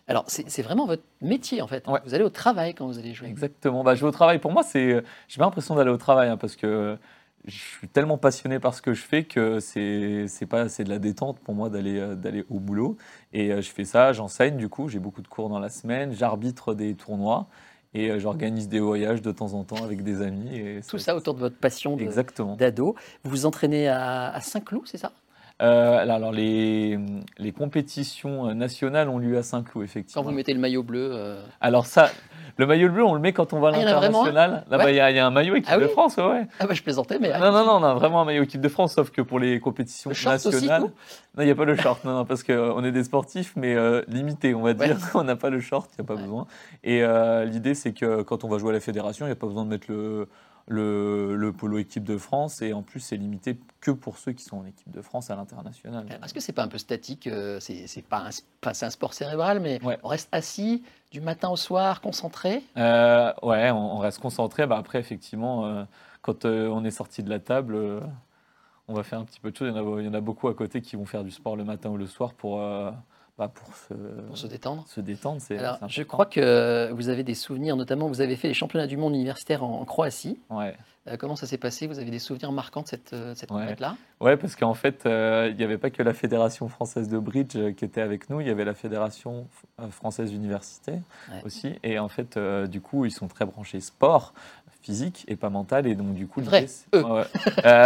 Alors, 0.08 0.26
c'est 0.28 0.62
vraiment 0.62 0.86
votre 0.86 1.04
métier 1.22 1.62
en 1.62 1.68
fait. 1.68 1.88
Ouais. 1.88 2.00
Vous 2.06 2.14
allez 2.14 2.24
au 2.24 2.30
travail 2.30 2.74
quand 2.74 2.88
vous 2.88 3.00
allez 3.00 3.14
jouer. 3.14 3.30
exactement. 3.30 3.84
Bah, 3.84 3.96
je 3.96 4.02
vais 4.02 4.08
au 4.08 4.12
travail. 4.12 4.40
Pour 4.40 4.52
moi, 4.52 4.64
c'est, 4.64 5.04
j'ai 5.28 5.38
pas 5.38 5.46
l'impression 5.46 5.76
d'aller 5.76 5.92
au 5.92 5.98
travail 5.98 6.30
hein, 6.30 6.38
parce 6.38 6.56
que 6.56 6.98
je 7.46 7.58
suis 7.58 7.88
tellement 7.88 8.18
passionné 8.18 8.60
par 8.60 8.74
ce 8.74 8.82
que 8.82 8.94
je 8.94 9.02
fais 9.02 9.24
que 9.24 9.60
c'est 9.60 10.28
pas 10.50 10.70
c'est 10.70 10.84
de 10.84 10.90
la 10.90 11.00
détente 11.00 11.40
pour 11.40 11.56
moi 11.56 11.70
d'aller 11.70 12.16
d'aller 12.16 12.46
au 12.50 12.60
boulot 12.60 12.98
et 13.34 13.52
euh, 13.52 13.62
je 13.62 13.70
fais 13.72 13.86
ça 13.86 14.14
j'enseigne 14.14 14.58
du 14.58 14.70
coup 14.70 14.90
j'ai 14.90 15.00
beaucoup 15.00 15.22
de 15.22 15.28
cours 15.28 15.50
dans 15.50 15.60
la 15.60 15.70
semaine 15.70 16.14
j'arbitre 16.14 16.76
des 16.76 16.94
tournois 16.94 17.48
et 17.94 18.12
euh, 18.12 18.20
j'organise 18.20 18.70
des 18.70 18.80
voyages 18.80 19.22
de 19.22 19.32
temps 19.32 19.54
en 19.54 19.64
temps 19.64 19.84
avec 19.84 20.04
des 20.04 20.22
amis 20.22 20.56
et 20.56 20.82
Tout 20.88 20.98
ça 20.98 21.16
autour 21.16 21.34
de 21.34 21.40
votre 21.40 21.58
passion 21.58 21.98
d'ado. 22.58 22.96
Vous 23.24 23.32
vous 23.32 23.46
entraînez 23.46 23.88
à, 23.88 24.30
à 24.32 24.40
Saint-Cloud, 24.40 24.84
c'est 24.86 24.98
ça? 24.98 25.12
Euh, 25.62 25.98
alors 26.00 26.32
les 26.32 26.98
les 27.38 27.52
compétitions 27.52 28.50
euh, 28.50 28.54
nationales 28.54 29.10
ont 29.10 29.20
lieu 29.20 29.38
à 29.38 29.44
Saint-Cloud 29.44 29.74
Quand 29.74 29.82
effectivement 29.84 30.24
vous 30.24 30.32
mettez 30.32 30.54
le 30.54 30.60
maillot 30.60 30.82
bleu. 30.82 31.10
euh, 31.14 31.40
alors 31.60 31.86
ça 31.86 32.10
le 32.58 32.66
maillot 32.66 32.90
bleu 32.90 33.04
on 33.06 33.14
le 33.14 33.20
met 33.20 33.32
quand 33.32 33.54
on 33.54 33.60
va 33.60 33.70
à 33.70 33.72
Ah, 33.76 33.78
l'international 33.86 34.64
là-bas 34.70 34.86
Ouais. 34.86 34.94
il 34.94 34.96
y, 34.98 35.00
a- 35.00 35.12
il 35.12 35.16
y 35.16 35.20
a 35.20 35.26
un 35.28 35.30
maillot 35.32 35.56
équipe 35.56 35.70
Ah 35.72 35.78
de 35.78 35.88
France 35.88 36.18
ouais, 36.18 36.24
ouais. 36.26 36.48
Ah 36.60 36.66
bah 36.66 36.74
je 36.74 36.82
plaisantais, 36.82 37.20
mais. 37.20 37.30
Non, 37.40 37.52
non, 37.52 37.64
non, 37.66 37.74
on 37.80 37.84
a 37.84 37.94
vraiment 37.94 38.22
un 38.22 38.26
maillot 38.26 38.44
équipe 38.44 38.60
de 38.62 38.68
France, 38.70 38.94
sauf 38.96 39.12
que 39.12 39.22
pour 39.22 39.40
les 39.40 39.60
compétitions 39.60 40.10
Le 40.10 40.16
short 40.16 40.44
nationales. 40.44 40.82
non, 40.82 40.92
il 41.40 41.46
n'y 41.46 41.52
a 41.52 41.56
pas 41.56 41.66
le 41.66 41.76
short, 41.76 42.04
non, 42.06 42.14
non, 42.14 42.26
parce 42.26 42.44
qu'on 42.44 42.84
est 42.84 42.92
des 42.92 43.04
sportifs, 43.04 43.54
mais 43.56 43.76
euh, 43.76 44.02
limités, 44.08 44.54
on 44.56 44.62
va 44.62 44.74
dire. 44.74 44.98
on 45.14 45.24
n'a 45.24 45.36
pas 45.36 45.50
le 45.50 45.60
short, 45.62 45.90
il 45.98 46.02
n'y 46.02 46.06
a 46.06 46.08
pas 46.16 46.22
besoin. 46.22 46.46
Et 46.84 47.04
l'idée, 47.46 47.74
c'est 47.76 47.94
que 47.94 48.22
quand 48.24 48.44
on 48.44 48.48
va 48.50 48.58
jouer 48.58 48.72
à 48.72 48.74
la 48.74 48.80
fédération, 48.80 49.26
il 49.26 49.30
n'y 49.30 49.34
a 49.34 49.36
pas 49.38 49.48
besoin 49.48 49.64
de 49.64 49.70
mettre 49.70 49.86
le, 49.90 50.28
le, 50.68 51.36
le 51.36 51.52
polo 51.52 51.78
équipe 51.78 52.04
de 52.04 52.18
France, 52.18 52.62
et 52.62 52.74
en 52.74 52.82
plus, 52.82 53.00
c'est 53.00 53.18
limité 53.18 53.58
que 53.80 53.92
pour 53.92 54.18
ceux 54.18 54.32
qui 54.32 54.44
sont 54.44 54.58
en 54.58 54.66
équipe 54.66 54.92
de 54.92 55.02
France 55.02 55.30
à 55.32 55.36
l'international. 55.36 56.06
Est-ce 56.24 56.34
que 56.34 56.40
c'est 56.40 56.54
pas 56.54 56.64
un 56.64 56.68
peu 56.68 56.78
statique 56.78 57.28
euh, 57.28 57.60
C'est 57.60 58.06
pas 58.06 58.30
un, 58.64 58.90
sport 58.90 59.14
cérébral, 59.14 59.60
mais 59.60 59.84
Ouais. 59.84 59.98
on 60.04 60.08
reste 60.08 60.30
assis 60.32 60.84
du 61.12 61.20
matin 61.22 61.50
au 61.50 61.58
soir, 61.58 62.02
concentré? 62.02 62.64
Euh, 62.78 63.34
ouais, 63.44 63.72
on, 63.72 63.96
on 63.96 64.00
reste 64.00 64.20
concentré. 64.20 64.68
Bah, 64.68 64.78
après, 64.78 65.00
effectivement, 65.00 65.66
euh, 65.66 65.84
quand 66.22 66.46
euh, 66.46 66.68
on 66.68 66.84
est 66.86 66.92
sorti 66.92 67.24
de 67.24 67.30
la 67.30 67.40
table, 67.40 67.76
euh, 67.76 68.00
on 68.88 68.94
va 68.94 69.04
faire 69.04 69.20
un 69.20 69.26
petit 69.26 69.40
peu 69.40 69.52
de 69.52 69.58
choses. 69.58 69.70
Il 69.74 69.76
y, 69.76 69.80
en 69.80 69.96
a, 69.98 70.02
il 70.02 70.06
y 70.06 70.10
en 70.10 70.14
a 70.14 70.22
beaucoup 70.22 70.48
à 70.48 70.54
côté 70.54 70.82
qui 70.82 70.96
vont 70.96 71.06
faire 71.06 71.24
du 71.24 71.32
sport 71.32 71.56
le 71.56 71.64
matin 71.64 71.90
ou 71.90 71.98
le 71.98 72.08
soir 72.08 72.34
pour, 72.34 72.60
euh, 72.62 72.92
bah, 73.42 73.52
pour, 73.54 73.76
se, 73.76 73.94
Pour 74.28 74.38
se 74.38 74.46
détendre. 74.46 74.84
se 74.88 75.02
détendre. 75.02 75.42
C'est 75.42 75.58
Alors, 75.58 75.78
c'est 75.82 75.90
je 75.90 76.04
crois 76.04 76.28
que 76.28 76.92
vous 76.94 77.10
avez 77.10 77.24
des 77.24 77.34
souvenirs, 77.34 77.76
notamment 77.76 78.08
vous 78.08 78.22
avez 78.22 78.36
fait 78.36 78.48
les 78.50 78.54
championnats 78.54 78.86
du 78.88 78.98
monde 78.98 79.16
universitaire 79.16 79.64
en, 79.64 79.82
en 79.82 79.86
Croatie. 79.86 80.40
Ouais. 80.52 80.76
Euh, 81.08 81.18
comment 81.18 81.36
ça 81.36 81.48
s'est 81.48 81.58
passé? 81.58 81.88
Vous 81.88 81.98
avez 81.98 82.12
des 82.12 82.20
souvenirs 82.20 82.52
marquants 82.52 82.84
de 82.84 82.88
cette, 82.88 83.14
euh, 83.14 83.34
cette 83.34 83.50
Ouais. 83.50 83.62
compète-là? 83.62 83.96
Ouais, 84.20 84.38
parce 84.38 84.56
qu'en 84.56 84.76
fait, 84.76 85.08
euh, 85.08 85.48
il 85.50 85.58
n'y 85.58 85.64
avait 85.64 85.80
pas 85.80 85.90
que 85.90 86.04
la 86.04 86.14
Fédération 86.14 86.68
française 86.68 87.10
de 87.10 87.18
bridge 87.18 87.58
qui 87.76 87.84
était 87.86 88.02
avec 88.02 88.30
nous, 88.30 88.40
il 88.42 88.46
y 88.46 88.52
avait 88.52 88.66
la 88.66 88.76
Fédération 88.76 89.48
française 89.90 90.32
universitaire 90.32 91.00
Ouais. 91.32 91.42
aussi. 91.44 91.74
Et 91.82 91.98
en 91.98 92.08
fait, 92.10 92.38
euh, 92.38 92.68
du 92.68 92.80
coup, 92.82 93.06
ils 93.06 93.12
sont 93.12 93.28
très 93.28 93.46
branchés 93.46 93.80
sport 93.80 94.34
physique 94.84 95.26
et 95.28 95.36
pas 95.36 95.50
mental 95.52 95.86
et 95.86 95.94
donc 95.94 96.16
du 96.16 96.26
coup 96.26 96.42
Vrai, 96.42 96.66
eux. 96.96 97.04
Ouais, 97.06 97.24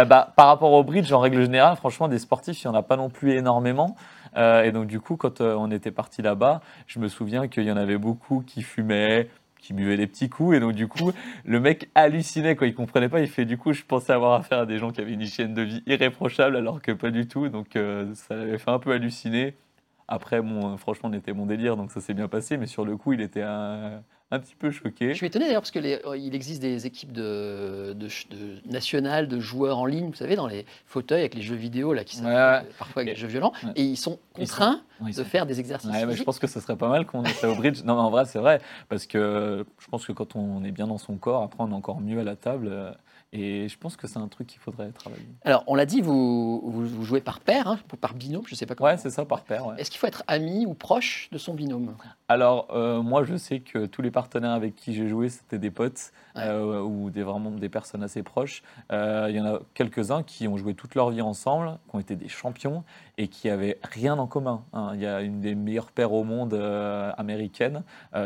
bah, 0.06 0.32
par 0.34 0.46
rapport 0.46 0.72
au 0.72 0.82
bridge 0.82 1.12
en 1.12 1.18
règle 1.20 1.42
générale 1.42 1.76
franchement 1.76 2.08
des 2.08 2.18
sportifs 2.18 2.62
il 2.64 2.68
n'y 2.68 2.74
en 2.74 2.78
a 2.78 2.82
pas 2.82 2.96
non 2.96 3.10
plus 3.10 3.32
énormément 3.32 3.96
Euh, 4.36 4.64
et 4.64 4.72
donc 4.72 4.86
du 4.86 5.00
coup 5.00 5.16
quand 5.16 5.40
euh, 5.40 5.54
on 5.54 5.70
était 5.70 5.90
parti 5.90 6.20
là-bas 6.20 6.60
je 6.86 6.98
me 6.98 7.08
souviens 7.08 7.48
qu'il 7.48 7.64
y 7.64 7.72
en 7.72 7.76
avait 7.76 7.96
beaucoup 7.96 8.42
qui 8.46 8.62
fumaient 8.62 9.30
qui 9.66 9.72
buvaient 9.72 9.96
des 9.96 10.06
petits 10.06 10.28
coups. 10.28 10.56
Et 10.56 10.60
donc 10.60 10.72
du 10.72 10.88
coup 10.88 11.12
le 11.44 11.60
mec 11.60 11.90
hallucinait 11.94 12.56
quoi. 12.56 12.66
Il 12.66 12.74
comprenait 12.74 13.08
pas. 13.08 13.20
Il 13.20 13.28
fait 13.28 13.44
du 13.44 13.58
coup 13.58 13.72
je 13.72 13.82
pensais 13.82 14.12
avoir 14.12 14.34
affaire 14.34 14.60
à 14.60 14.66
des 14.66 14.78
gens 14.78 14.90
qui 14.92 15.00
avaient 15.00 15.12
une 15.12 15.22
hygiène 15.22 15.54
de 15.54 15.62
vie 15.62 15.82
irréprochable 15.86 16.56
alors 16.56 16.80
que 16.80 16.92
pas 16.92 17.10
du 17.10 17.26
tout. 17.26 17.48
Donc 17.48 17.76
euh, 17.76 18.14
ça 18.14 18.36
l'avait 18.36 18.58
fait 18.58 18.70
un 18.70 18.78
peu 18.78 18.92
halluciner. 18.92 19.54
Après 20.08 20.40
bon 20.40 20.76
franchement 20.76 21.08
on 21.12 21.14
était 21.14 21.32
mon 21.32 21.46
délire 21.46 21.76
donc 21.76 21.90
ça 21.90 22.00
s'est 22.00 22.14
bien 22.14 22.28
passé. 22.28 22.56
Mais 22.56 22.66
sur 22.66 22.84
le 22.84 22.96
coup 22.96 23.12
il 23.12 23.20
était 23.20 23.42
un, 23.42 24.02
un 24.32 24.40
petit 24.40 24.56
peu 24.56 24.70
choqué. 24.70 25.10
Je 25.10 25.14
suis 25.14 25.26
étonné 25.26 25.46
d'ailleurs 25.46 25.62
parce 25.62 25.70
qu'il 25.70 26.34
existe 26.34 26.60
des 26.60 26.86
équipes 26.86 27.12
de, 27.12 27.94
de, 27.96 28.06
de, 28.06 28.70
nationales 28.70 29.28
de 29.28 29.38
joueurs 29.38 29.78
en 29.78 29.86
ligne, 29.86 30.06
vous 30.06 30.14
savez, 30.14 30.34
dans 30.34 30.48
les 30.48 30.66
fauteuils 30.86 31.20
avec 31.20 31.34
les 31.34 31.42
jeux 31.42 31.54
vidéo 31.54 31.92
là, 31.92 32.02
qui 32.02 32.16
sont 32.16 32.24
parfois 32.78 33.02
avec 33.02 33.14
des 33.14 33.20
jeux 33.20 33.28
violents, 33.28 33.52
et 33.76 33.82
ils 33.82 33.96
sont 33.96 34.18
contraints 34.34 34.82
de 35.00 35.22
faire 35.22 35.46
des 35.46 35.60
exercices. 35.60 35.90
je 35.92 36.22
pense 36.24 36.38
que 36.38 36.46
ce 36.46 36.60
serait 36.60 36.76
pas 36.76 36.88
mal 36.88 37.06
qu'on 37.06 37.22
ait 37.24 37.32
ça 37.32 37.48
au 37.48 37.54
bridge. 37.54 37.82
Non, 37.84 37.94
mais 37.94 38.00
en 38.00 38.10
vrai, 38.10 38.24
c'est 38.24 38.40
vrai, 38.40 38.60
parce 38.88 39.06
que 39.06 39.64
je 39.78 39.86
pense 39.88 40.04
que 40.04 40.12
quand 40.12 40.34
on 40.34 40.64
est 40.64 40.72
bien 40.72 40.88
dans 40.88 40.98
son 40.98 41.16
corps, 41.16 41.42
après, 41.42 41.62
on 41.62 41.70
est 41.70 41.74
encore 41.74 42.00
mieux 42.00 42.18
à 42.18 42.24
la 42.24 42.36
table. 42.36 42.96
Et 43.32 43.68
je 43.68 43.76
pense 43.76 43.96
que 43.96 44.06
c'est 44.06 44.18
un 44.18 44.28
truc 44.28 44.46
qu'il 44.46 44.60
faudrait 44.60 44.92
travailler. 44.92 45.26
Alors, 45.44 45.64
on 45.66 45.74
l'a 45.74 45.84
dit, 45.84 46.00
vous, 46.00 46.62
vous, 46.64 47.04
jouez 47.04 47.20
par 47.20 47.40
paire, 47.40 47.66
hein, 47.66 47.78
par 48.00 48.14
binôme, 48.14 48.44
je 48.46 48.52
ne 48.52 48.56
sais 48.56 48.66
pas 48.66 48.74
comment. 48.74 48.88
Ouais, 48.88 48.96
c'est 48.98 49.10
ça, 49.10 49.24
par 49.24 49.42
paire. 49.42 49.74
Est-ce 49.78 49.90
qu'il 49.90 49.98
faut 49.98 50.06
être 50.06 50.22
ami 50.28 50.64
ou 50.64 50.74
proche 50.74 51.28
de 51.32 51.38
son 51.38 51.54
binôme? 51.54 51.96
Alors, 52.28 52.68
euh, 52.70 53.02
moi, 53.02 53.24
je 53.24 53.36
sais 53.36 53.60
que 53.60 53.86
tous 53.86 54.00
les 54.00 54.10
partenaires 54.10 54.52
avec 54.52 54.76
qui 54.76 54.94
j'ai 54.94 55.08
joué, 55.08 55.28
c'était 55.28 55.58
des 55.58 55.70
potes 55.70 56.12
euh, 56.36 56.80
ou 56.80 57.10
des, 57.10 57.22
vraiment 57.22 57.50
des 57.50 57.68
personnes 57.68 58.02
assez 58.02 58.22
proches. 58.22 58.62
Euh, 58.92 59.26
il 59.28 59.36
y 59.36 59.40
en 59.40 59.46
a 59.46 59.60
quelques-uns 59.74 60.22
qui 60.22 60.46
ont 60.46 60.56
joué 60.56 60.74
toute 60.74 60.94
leur 60.94 61.10
vie 61.10 61.20
ensemble, 61.20 61.78
qui 61.88 61.96
ont 61.96 62.00
été 62.00 62.16
des 62.16 62.28
champions 62.28 62.84
et 63.18 63.28
qui 63.28 63.48
avaient 63.48 63.78
rien 63.82 64.18
en 64.18 64.26
commun. 64.26 64.64
Hein. 64.72 64.92
Il 64.94 65.00
y 65.00 65.06
a 65.06 65.20
une 65.20 65.40
des 65.40 65.54
meilleures 65.54 65.90
paires 65.90 66.12
au 66.12 66.24
monde 66.24 66.54
américaines, 67.16 67.82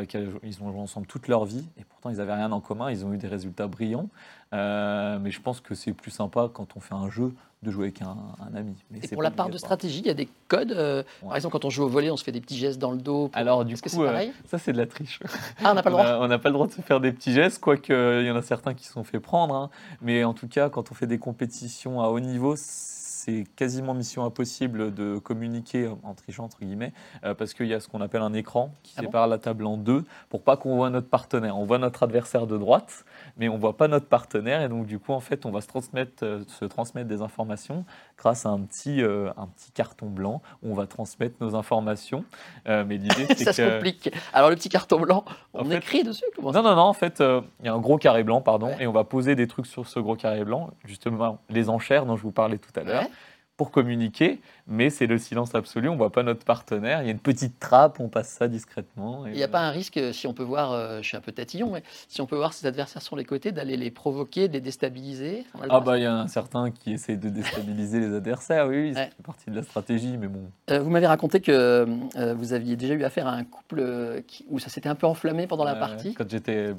qui 0.08 0.18
ils 0.42 0.62
ont 0.62 0.70
joué 0.70 0.80
ensemble 0.80 1.06
toute 1.06 1.28
leur 1.28 1.44
vie 1.44 1.68
et 1.78 1.84
pourtant 1.84 2.10
ils 2.10 2.16
n'avaient 2.16 2.34
rien 2.34 2.52
en 2.52 2.60
commun. 2.60 2.90
Ils 2.90 3.04
ont 3.04 3.12
eu 3.12 3.18
des 3.18 3.28
résultats 3.28 3.66
brillants. 3.66 4.08
Euh, 4.52 5.18
mais 5.20 5.30
je 5.30 5.40
pense 5.40 5.60
que 5.60 5.74
c'est 5.74 5.92
plus 5.92 6.10
sympa 6.10 6.50
quand 6.52 6.76
on 6.76 6.80
fait 6.80 6.94
un 6.94 7.08
jeu 7.08 7.32
de 7.62 7.70
jouer 7.70 7.84
avec 7.86 8.02
un, 8.02 8.16
ami. 8.56 8.74
et 9.02 9.08
pour 9.08 9.22
la 9.22 9.30
part 9.30 9.50
de 9.50 9.58
stratégie, 9.58 10.00
il 10.00 10.06
y 10.06 10.10
a 10.10 10.14
des 10.14 10.28
codes. 10.48 10.72
Euh, 10.72 11.02
par 11.22 11.36
exemple, 11.36 11.52
quand 11.52 11.66
on 11.66 11.70
joue 11.70 11.84
au 11.84 11.88
volet, 11.88 12.10
on 12.10 12.16
se 12.16 12.24
fait 12.24 12.32
des 12.32 12.40
petits 12.40 12.56
gestes 12.56 12.78
dans 12.78 12.90
le 12.90 12.96
dos. 12.96 13.30
Alors 13.34 13.66
du 13.66 13.76
coup, 13.76 14.02
euh, 14.02 14.26
ça 14.46 14.58
c'est 14.58 14.72
de 14.72 14.78
la 14.78 14.86
triche. 14.86 15.20
Ah, 15.62 15.72
on 15.72 15.74
n'a 15.74 15.82
pas 15.82 15.90
le 15.90 15.96
droit. 15.96 16.18
on 16.20 16.26
n'a 16.26 16.38
pas 16.38 16.48
le 16.48 16.54
droit 16.54 16.66
de 16.66 16.72
se 16.72 16.80
faire 16.80 17.00
des 17.00 17.12
petits 17.12 17.32
gestes, 17.32 17.60
quoique 17.60 18.20
il 18.22 18.26
y 18.26 18.30
en 18.30 18.36
a 18.36 18.42
certains 18.42 18.72
qui 18.74 18.86
se 18.86 18.92
sont 18.92 19.04
fait 19.04 19.20
prendre. 19.20 19.54
Hein. 19.54 19.70
Mais 20.00 20.24
en 20.24 20.32
tout 20.32 20.48
cas, 20.48 20.70
quand 20.70 20.90
on 20.90 20.94
fait 20.94 21.06
des 21.06 21.18
compétitions 21.18 22.00
à 22.00 22.08
haut 22.08 22.20
niveau, 22.20 22.56
c'est 22.56 22.99
quasiment 23.56 23.94
mission 23.94 24.24
impossible 24.24 24.94
de 24.94 25.18
communiquer 25.18 25.88
en 26.02 26.14
trichant 26.14 26.44
entre 26.44 26.60
guillemets 26.60 26.92
euh, 27.24 27.34
parce 27.34 27.54
qu'il 27.54 27.66
y 27.66 27.74
a 27.74 27.80
ce 27.80 27.88
qu'on 27.88 28.00
appelle 28.00 28.22
un 28.22 28.32
écran 28.32 28.74
qui 28.82 28.94
ah 28.96 29.02
sépare 29.02 29.26
la 29.26 29.38
table 29.38 29.66
en 29.66 29.76
deux 29.76 30.04
pour 30.28 30.42
pas 30.42 30.56
qu'on 30.56 30.76
voit 30.76 30.90
notre 30.90 31.08
partenaire. 31.08 31.56
On 31.58 31.64
voit 31.64 31.78
notre 31.78 32.02
adversaire 32.02 32.46
de 32.46 32.56
droite, 32.56 33.04
mais 33.36 33.48
on 33.48 33.58
voit 33.58 33.76
pas 33.76 33.88
notre 33.88 34.06
partenaire 34.06 34.62
et 34.62 34.68
donc 34.68 34.86
du 34.86 34.98
coup 34.98 35.12
en 35.12 35.20
fait 35.20 35.46
on 35.46 35.50
va 35.50 35.60
se 35.60 35.66
transmettre, 35.66 36.24
euh, 36.24 36.42
se 36.46 36.64
transmettre 36.64 37.08
des 37.08 37.22
informations 37.22 37.84
grâce 38.18 38.46
à 38.46 38.50
un 38.50 38.60
petit, 38.60 39.02
euh, 39.02 39.30
un 39.36 39.46
petit 39.46 39.72
carton 39.72 40.06
blanc 40.06 40.42
où 40.62 40.70
on 40.72 40.74
va 40.74 40.86
transmettre 40.86 41.36
nos 41.40 41.54
informations. 41.54 42.24
mais 42.66 42.84
l'idée 42.84 43.26
c'est 43.36 43.44
ça 43.44 43.52
se 43.52 43.62
complique. 43.62 44.10
Alors 44.32 44.50
le 44.50 44.56
petit 44.56 44.68
carton 44.68 45.00
blanc, 45.00 45.24
on 45.54 45.70
écrit 45.70 46.04
dessus 46.04 46.24
Non 46.42 46.52
non 46.52 46.62
non 46.62 46.78
en 46.78 46.92
fait 46.92 47.20
il 47.20 47.66
y 47.66 47.68
a 47.68 47.74
un 47.74 47.78
gros 47.78 47.98
carré 47.98 48.22
blanc 48.22 48.40
pardon 48.40 48.72
et 48.78 48.86
on 48.86 48.92
va 48.92 49.04
poser 49.04 49.34
des 49.34 49.46
trucs 49.46 49.66
sur 49.66 49.86
ce 49.86 50.00
gros 50.00 50.16
carré 50.16 50.44
blanc 50.44 50.70
justement 50.84 51.38
les 51.48 51.68
enchères 51.68 52.06
dont 52.06 52.16
je 52.16 52.22
vous 52.22 52.32
parlais 52.32 52.58
tout 52.58 52.72
à 52.76 52.82
l'heure 52.82 53.09
pour 53.60 53.70
communiquer, 53.70 54.40
mais 54.68 54.88
c'est 54.88 55.06
le 55.06 55.18
silence 55.18 55.54
absolu, 55.54 55.90
on 55.90 55.96
voit 55.96 56.08
pas 56.08 56.22
notre 56.22 56.46
partenaire, 56.46 57.02
il 57.02 57.04
y 57.04 57.08
a 57.08 57.12
une 57.12 57.18
petite 57.18 57.58
trappe, 57.58 58.00
on 58.00 58.08
passe 58.08 58.30
ça 58.30 58.48
discrètement. 58.48 59.26
Il 59.26 59.34
n'y 59.34 59.42
a 59.42 59.48
pas 59.48 59.60
un 59.60 59.70
risque, 59.70 60.00
si 60.14 60.26
on 60.26 60.32
peut 60.32 60.42
voir, 60.42 60.72
euh, 60.72 61.02
je 61.02 61.08
suis 61.08 61.16
un 61.18 61.20
peu 61.20 61.30
tatillon, 61.30 61.70
mais 61.70 61.82
si 62.08 62.22
on 62.22 62.26
peut 62.26 62.36
voir 62.36 62.54
ses 62.54 62.66
adversaires 62.66 63.02
sur 63.02 63.16
les 63.16 63.26
côtés, 63.26 63.52
d'aller 63.52 63.76
les 63.76 63.90
provoquer, 63.90 64.48
de 64.48 64.54
les 64.54 64.62
déstabiliser 64.62 65.44
Ah 65.68 65.80
bah 65.80 65.98
il 65.98 66.04
y 66.04 66.08
en 66.08 66.20
a 66.20 66.28
certains 66.28 66.70
qui 66.70 66.94
essayent 66.94 67.18
de 67.18 67.28
déstabiliser 67.28 68.00
les 68.00 68.14
adversaires, 68.14 68.66
oui, 68.66 68.94
c'est 68.94 69.22
partie 69.22 69.50
de 69.50 69.56
la 69.56 69.62
stratégie, 69.62 70.16
mais 70.16 70.28
bon. 70.28 70.50
Euh, 70.70 70.78
vous 70.78 70.88
m'avez 70.88 71.06
raconté 71.06 71.40
que 71.40 71.86
euh, 72.16 72.34
vous 72.34 72.54
aviez 72.54 72.76
déjà 72.76 72.94
eu 72.94 73.04
affaire 73.04 73.26
à 73.26 73.32
un 73.32 73.44
couple 73.44 74.22
où 74.48 74.58
ça 74.58 74.70
s'était 74.70 74.88
un 74.88 74.94
peu 74.94 75.06
enflammé 75.06 75.46
pendant 75.46 75.64
la 75.64 75.74
partie. 75.74 76.14
Quand 76.14 76.30
j'étais 76.30 76.72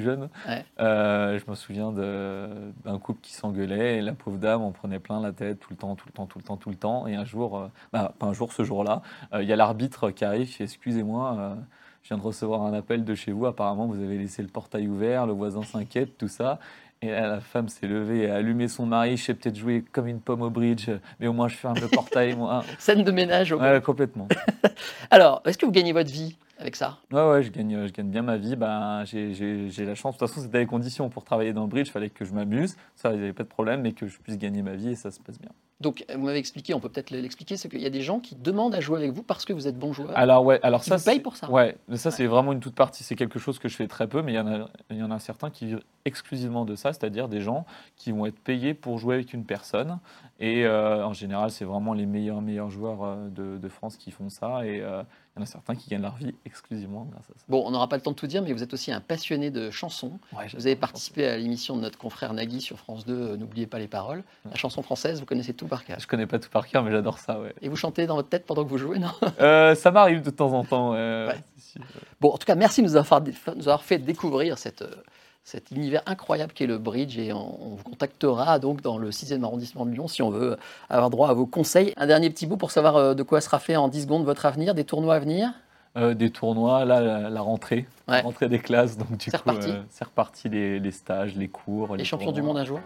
jeune. 0.00 0.28
Euh, 0.80 1.38
je 1.38 1.50
me 1.50 1.54
souviens 1.54 1.92
d'un 1.92 2.98
couple 2.98 3.20
qui 3.22 3.32
s'engueulait 3.32 3.98
et 3.98 4.00
la 4.00 4.12
pauvre 4.12 4.38
dame 4.38 4.62
en 4.62 4.72
prenait 4.72 4.98
plein 4.98 5.20
la 5.20 5.32
tête 5.32 5.60
tout 5.60 5.68
le 5.70 5.76
temps, 5.76 5.94
tout 5.94 6.06
le 6.06 6.12
temps, 6.12 6.26
tout 6.26 6.38
le 6.38 6.44
temps, 6.44 6.56
tout 6.56 6.70
le 6.70 6.76
temps. 6.76 7.06
Et 7.06 7.14
un 7.14 7.24
jour, 7.24 7.58
euh, 7.58 7.68
bah, 7.92 8.12
pas 8.18 8.26
un 8.26 8.32
jour, 8.32 8.52
ce 8.52 8.64
jour-là, 8.64 9.02
euh, 9.32 9.42
il 9.42 9.48
y 9.48 9.52
a 9.52 9.56
l'arbitre 9.56 10.10
qui 10.10 10.24
arrive, 10.24 10.50
excusez-moi. 10.58 11.56
je 12.02 12.08
viens 12.08 12.18
de 12.18 12.22
recevoir 12.22 12.62
un 12.62 12.72
appel 12.72 13.04
de 13.04 13.14
chez 13.14 13.32
vous. 13.32 13.46
Apparemment, 13.46 13.86
vous 13.86 14.02
avez 14.02 14.18
laissé 14.18 14.42
le 14.42 14.48
portail 14.48 14.88
ouvert, 14.88 15.26
le 15.26 15.32
voisin 15.32 15.62
s'inquiète, 15.62 16.18
tout 16.18 16.28
ça. 16.28 16.58
Et 17.02 17.10
la 17.10 17.40
femme 17.40 17.68
s'est 17.68 17.86
levée 17.86 18.20
et 18.20 18.30
a 18.30 18.36
allumé 18.36 18.68
son 18.68 18.86
mari. 18.86 19.18
Je 19.18 19.24
sais 19.24 19.34
peut-être 19.34 19.56
jouer 19.56 19.84
comme 19.92 20.06
une 20.06 20.20
pomme 20.20 20.40
au 20.40 20.48
bridge, 20.48 20.88
mais 21.20 21.26
au 21.26 21.34
moins 21.34 21.48
je 21.48 21.56
ferme 21.56 21.78
le 21.78 21.88
portail. 21.88 22.34
moi. 22.34 22.64
Scène 22.78 23.04
de 23.04 23.12
ménage. 23.12 23.52
Au 23.52 23.60
ouais, 23.60 23.82
complètement. 23.82 24.28
Alors, 25.10 25.42
est-ce 25.44 25.58
que 25.58 25.66
vous 25.66 25.72
gagnez 25.72 25.92
votre 25.92 26.10
vie? 26.10 26.36
Avec 26.58 26.76
ça 26.76 26.98
Ouais, 27.12 27.28
ouais, 27.28 27.42
je 27.42 27.50
gagne, 27.50 27.86
je 27.86 27.92
gagne 27.92 28.08
bien 28.08 28.22
ma 28.22 28.36
vie. 28.36 28.56
Ben, 28.56 29.04
j'ai 29.04 29.84
la 29.84 29.94
chance. 29.94 30.14
De 30.14 30.18
toute 30.18 30.28
façon, 30.28 30.40
c'était 30.40 30.58
les 30.58 30.66
conditions 30.66 31.08
pour 31.08 31.24
travailler 31.24 31.52
dans 31.52 31.62
le 31.62 31.68
bridge. 31.68 31.88
Il 31.88 31.92
fallait 31.92 32.10
que 32.10 32.24
je 32.24 32.32
m'amuse. 32.32 32.76
Ça, 32.94 33.12
il 33.12 33.18
n'y 33.18 33.24
avait 33.24 33.32
pas 33.32 33.44
de 33.44 33.48
problème, 33.48 33.82
mais 33.82 33.92
que 33.92 34.06
je 34.06 34.18
puisse 34.18 34.38
gagner 34.38 34.62
ma 34.62 34.74
vie 34.74 34.90
et 34.90 34.96
ça 34.96 35.10
se 35.10 35.20
passe 35.20 35.38
bien. 35.38 35.50
Donc, 35.80 36.06
vous 36.14 36.24
m'avez 36.24 36.38
expliqué, 36.38 36.72
on 36.72 36.80
peut 36.80 36.88
peut-être 36.88 37.10
l'expliquer, 37.10 37.58
c'est 37.58 37.68
qu'il 37.68 37.82
y 37.82 37.86
a 37.86 37.90
des 37.90 38.00
gens 38.00 38.18
qui 38.18 38.34
demandent 38.34 38.74
à 38.74 38.80
jouer 38.80 38.96
avec 38.96 39.12
vous 39.12 39.22
parce 39.22 39.44
que 39.44 39.52
vous 39.52 39.68
êtes 39.68 39.78
bon 39.78 39.92
joueur. 39.92 40.16
Alors, 40.16 40.42
ouais, 40.42 40.58
alors 40.62 40.82
ça. 40.82 40.96
Vous 40.96 41.04
payent 41.04 41.20
pour 41.20 41.36
ça. 41.36 41.50
Ouais, 41.50 41.76
mais 41.88 41.98
ça, 41.98 42.10
c'est 42.10 42.24
vraiment 42.24 42.52
une 42.52 42.60
toute 42.60 42.74
partie. 42.74 43.04
C'est 43.04 43.14
quelque 43.14 43.38
chose 43.38 43.58
que 43.58 43.68
je 43.68 43.76
fais 43.76 43.86
très 43.86 44.06
peu, 44.06 44.22
mais 44.22 44.32
il 44.32 44.36
y 44.36 44.38
en 44.38 44.46
a, 44.46 44.68
il 44.90 44.96
y 44.96 45.02
en 45.02 45.10
a 45.10 45.18
certains 45.18 45.50
qui 45.50 45.66
vivent 45.66 45.82
exclusivement 46.06 46.64
de 46.64 46.76
ça, 46.76 46.94
c'est-à-dire 46.94 47.28
des 47.28 47.42
gens 47.42 47.66
qui 47.96 48.10
vont 48.12 48.24
être 48.24 48.38
payés 48.38 48.72
pour 48.72 48.98
jouer 48.98 49.16
avec 49.16 49.34
une 49.34 49.44
personne. 49.44 49.98
Et 50.40 50.64
euh, 50.64 51.04
en 51.04 51.12
général, 51.12 51.50
c'est 51.50 51.66
vraiment 51.66 51.92
les 51.92 52.06
meilleurs, 52.06 52.40
meilleurs 52.40 52.70
joueurs 52.70 53.04
euh, 53.04 53.28
de, 53.28 53.58
de, 53.58 53.68
France 53.68 53.98
qui 53.98 54.10
font 54.10 54.30
ça. 54.30 54.64
Et 54.64 54.80
euh, 54.80 55.02
il 55.36 55.40
y 55.40 55.42
en 55.42 55.44
a 55.44 55.46
certains 55.46 55.74
qui 55.74 55.90
gagnent 55.90 56.00
leur 56.00 56.16
vie 56.16 56.34
exclusivement 56.46 57.06
grâce 57.10 57.24
à 57.24 57.38
ça. 57.38 57.44
Bon, 57.46 57.62
on 57.66 57.70
n'aura 57.70 57.88
pas 57.90 57.96
le 57.96 58.02
temps 58.02 58.12
de 58.12 58.16
tout 58.16 58.26
dire, 58.26 58.42
mais 58.42 58.54
vous 58.54 58.62
êtes 58.62 58.72
aussi 58.72 58.90
un 58.90 59.02
passionné 59.02 59.50
de 59.50 59.70
chansons. 59.70 60.18
vous 60.32 60.66
avez 60.66 60.76
participé 60.76 61.26
à 61.26 61.36
l'émission 61.36 61.76
de 61.76 61.82
notre 61.82 61.98
confrère 61.98 62.32
Nagui 62.32 62.62
sur 62.62 62.78
France 62.78 63.04
2, 63.04 63.36
N'oubliez 63.36 63.66
pas 63.66 63.78
les 63.78 63.86
paroles. 63.86 64.24
La 64.48 64.56
chanson 64.56 64.80
française, 64.80 65.20
vous 65.20 65.26
connaissez 65.26 65.52
tout 65.52 65.66
par 65.66 65.84
cœur. 65.84 66.00
Je 66.00 66.06
connais 66.06 66.26
pas 66.26 66.38
tout 66.38 66.48
par 66.48 66.66
cœur, 66.66 66.82
mais 66.82 66.90
j'adore 66.90 67.18
ça. 67.18 67.38
Ouais. 67.38 67.54
Et 67.60 67.68
vous 67.68 67.76
chantez 67.76 68.06
dans 68.06 68.16
votre 68.16 68.30
tête 68.30 68.46
pendant 68.46 68.64
que 68.64 68.70
vous 68.70 68.78
jouez, 68.78 68.98
non? 68.98 69.12
Ça 69.74 69.90
m'arrive 69.90 70.22
de 70.22 70.30
temps 70.30 70.52
en 70.54 70.64
temps. 70.64 70.92
Bon, 72.20 72.30
en 72.30 72.38
tout 72.38 72.46
cas, 72.46 72.54
merci 72.54 72.80
de 72.80 72.86
nous 72.86 72.96
avoir, 72.96 73.20
nous 73.20 73.68
avoir 73.68 73.84
fait 73.84 73.98
découvrir 73.98 74.56
cette 74.56 74.84
cet 75.46 75.70
univers 75.70 76.02
incroyable 76.06 76.52
qu'est 76.52 76.66
le 76.66 76.76
bridge 76.76 77.16
et 77.18 77.32
on, 77.32 77.76
vous 77.76 77.84
contactera 77.84 78.58
donc 78.58 78.82
dans 78.82 78.98
le 78.98 79.10
6e 79.10 79.44
arrondissement 79.44 79.86
de 79.86 79.92
Lyon 79.92 80.08
si 80.08 80.20
on 80.20 80.30
veut 80.30 80.56
avoir 80.90 81.08
droit 81.08 81.28
à 81.28 81.34
vos 81.34 81.46
conseils. 81.46 81.92
Un 81.96 82.08
dernier 82.08 82.30
petit 82.30 82.46
bout 82.46 82.56
pour 82.56 82.72
savoir 82.72 82.96
euh, 82.96 83.14
de 83.14 83.22
quoi 83.22 83.40
sera 83.40 83.60
fait 83.60 83.76
en 83.76 83.86
10 83.86 84.02
secondes 84.02 84.24
votre 84.24 84.44
avenir, 84.44 84.74
des 84.74 84.82
tournois 84.82 85.14
à 85.14 85.18
venir? 85.20 85.52
Euh, 85.96 86.14
des 86.14 86.30
tournois, 86.30 86.84
là, 86.84 87.30
la, 87.30 87.40
rentrée, 87.40 87.86
la 88.08 88.22
rentrée 88.22 88.48
des 88.48 88.58
classes. 88.58 88.98
Donc, 88.98 89.16
du 89.16 89.30
reparti. 89.30 89.70
Euh, 89.70 89.82
c'est 89.88 90.04
reparti 90.04 90.48
les, 90.48 90.90
stages, 90.90 91.36
les 91.36 91.48
cours. 91.48 91.94
Les, 91.94 92.04
champions 92.04 92.32
du 92.32 92.42
monde 92.42 92.58
un 92.58 92.64
jour 92.64 92.80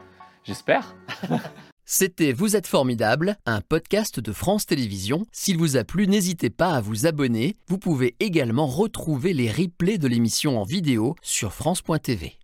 J'espère. 0.44 0.94
C'était 1.86 2.32
Vous 2.32 2.56
êtes 2.56 2.66
formidable, 2.66 3.36
un 3.46 3.62
podcast 3.62 4.20
de 4.20 4.32
France 4.32 4.66
Télévisions. 4.66 5.24
S'il 5.32 5.56
vous 5.56 5.78
a 5.78 5.84
plu, 5.84 6.06
n'hésitez 6.06 6.50
pas 6.50 6.72
à 6.72 6.82
vous 6.82 7.06
abonner. 7.06 7.56
Vous 7.68 7.78
pouvez 7.78 8.16
également 8.20 8.66
retrouver 8.66 9.32
les 9.32 9.50
replays 9.50 9.98
de 9.98 10.06
l'émission 10.06 10.60
en 10.60 10.64
vidéo 10.64 11.16
sur 11.22 11.54
France.tv. 11.54 12.39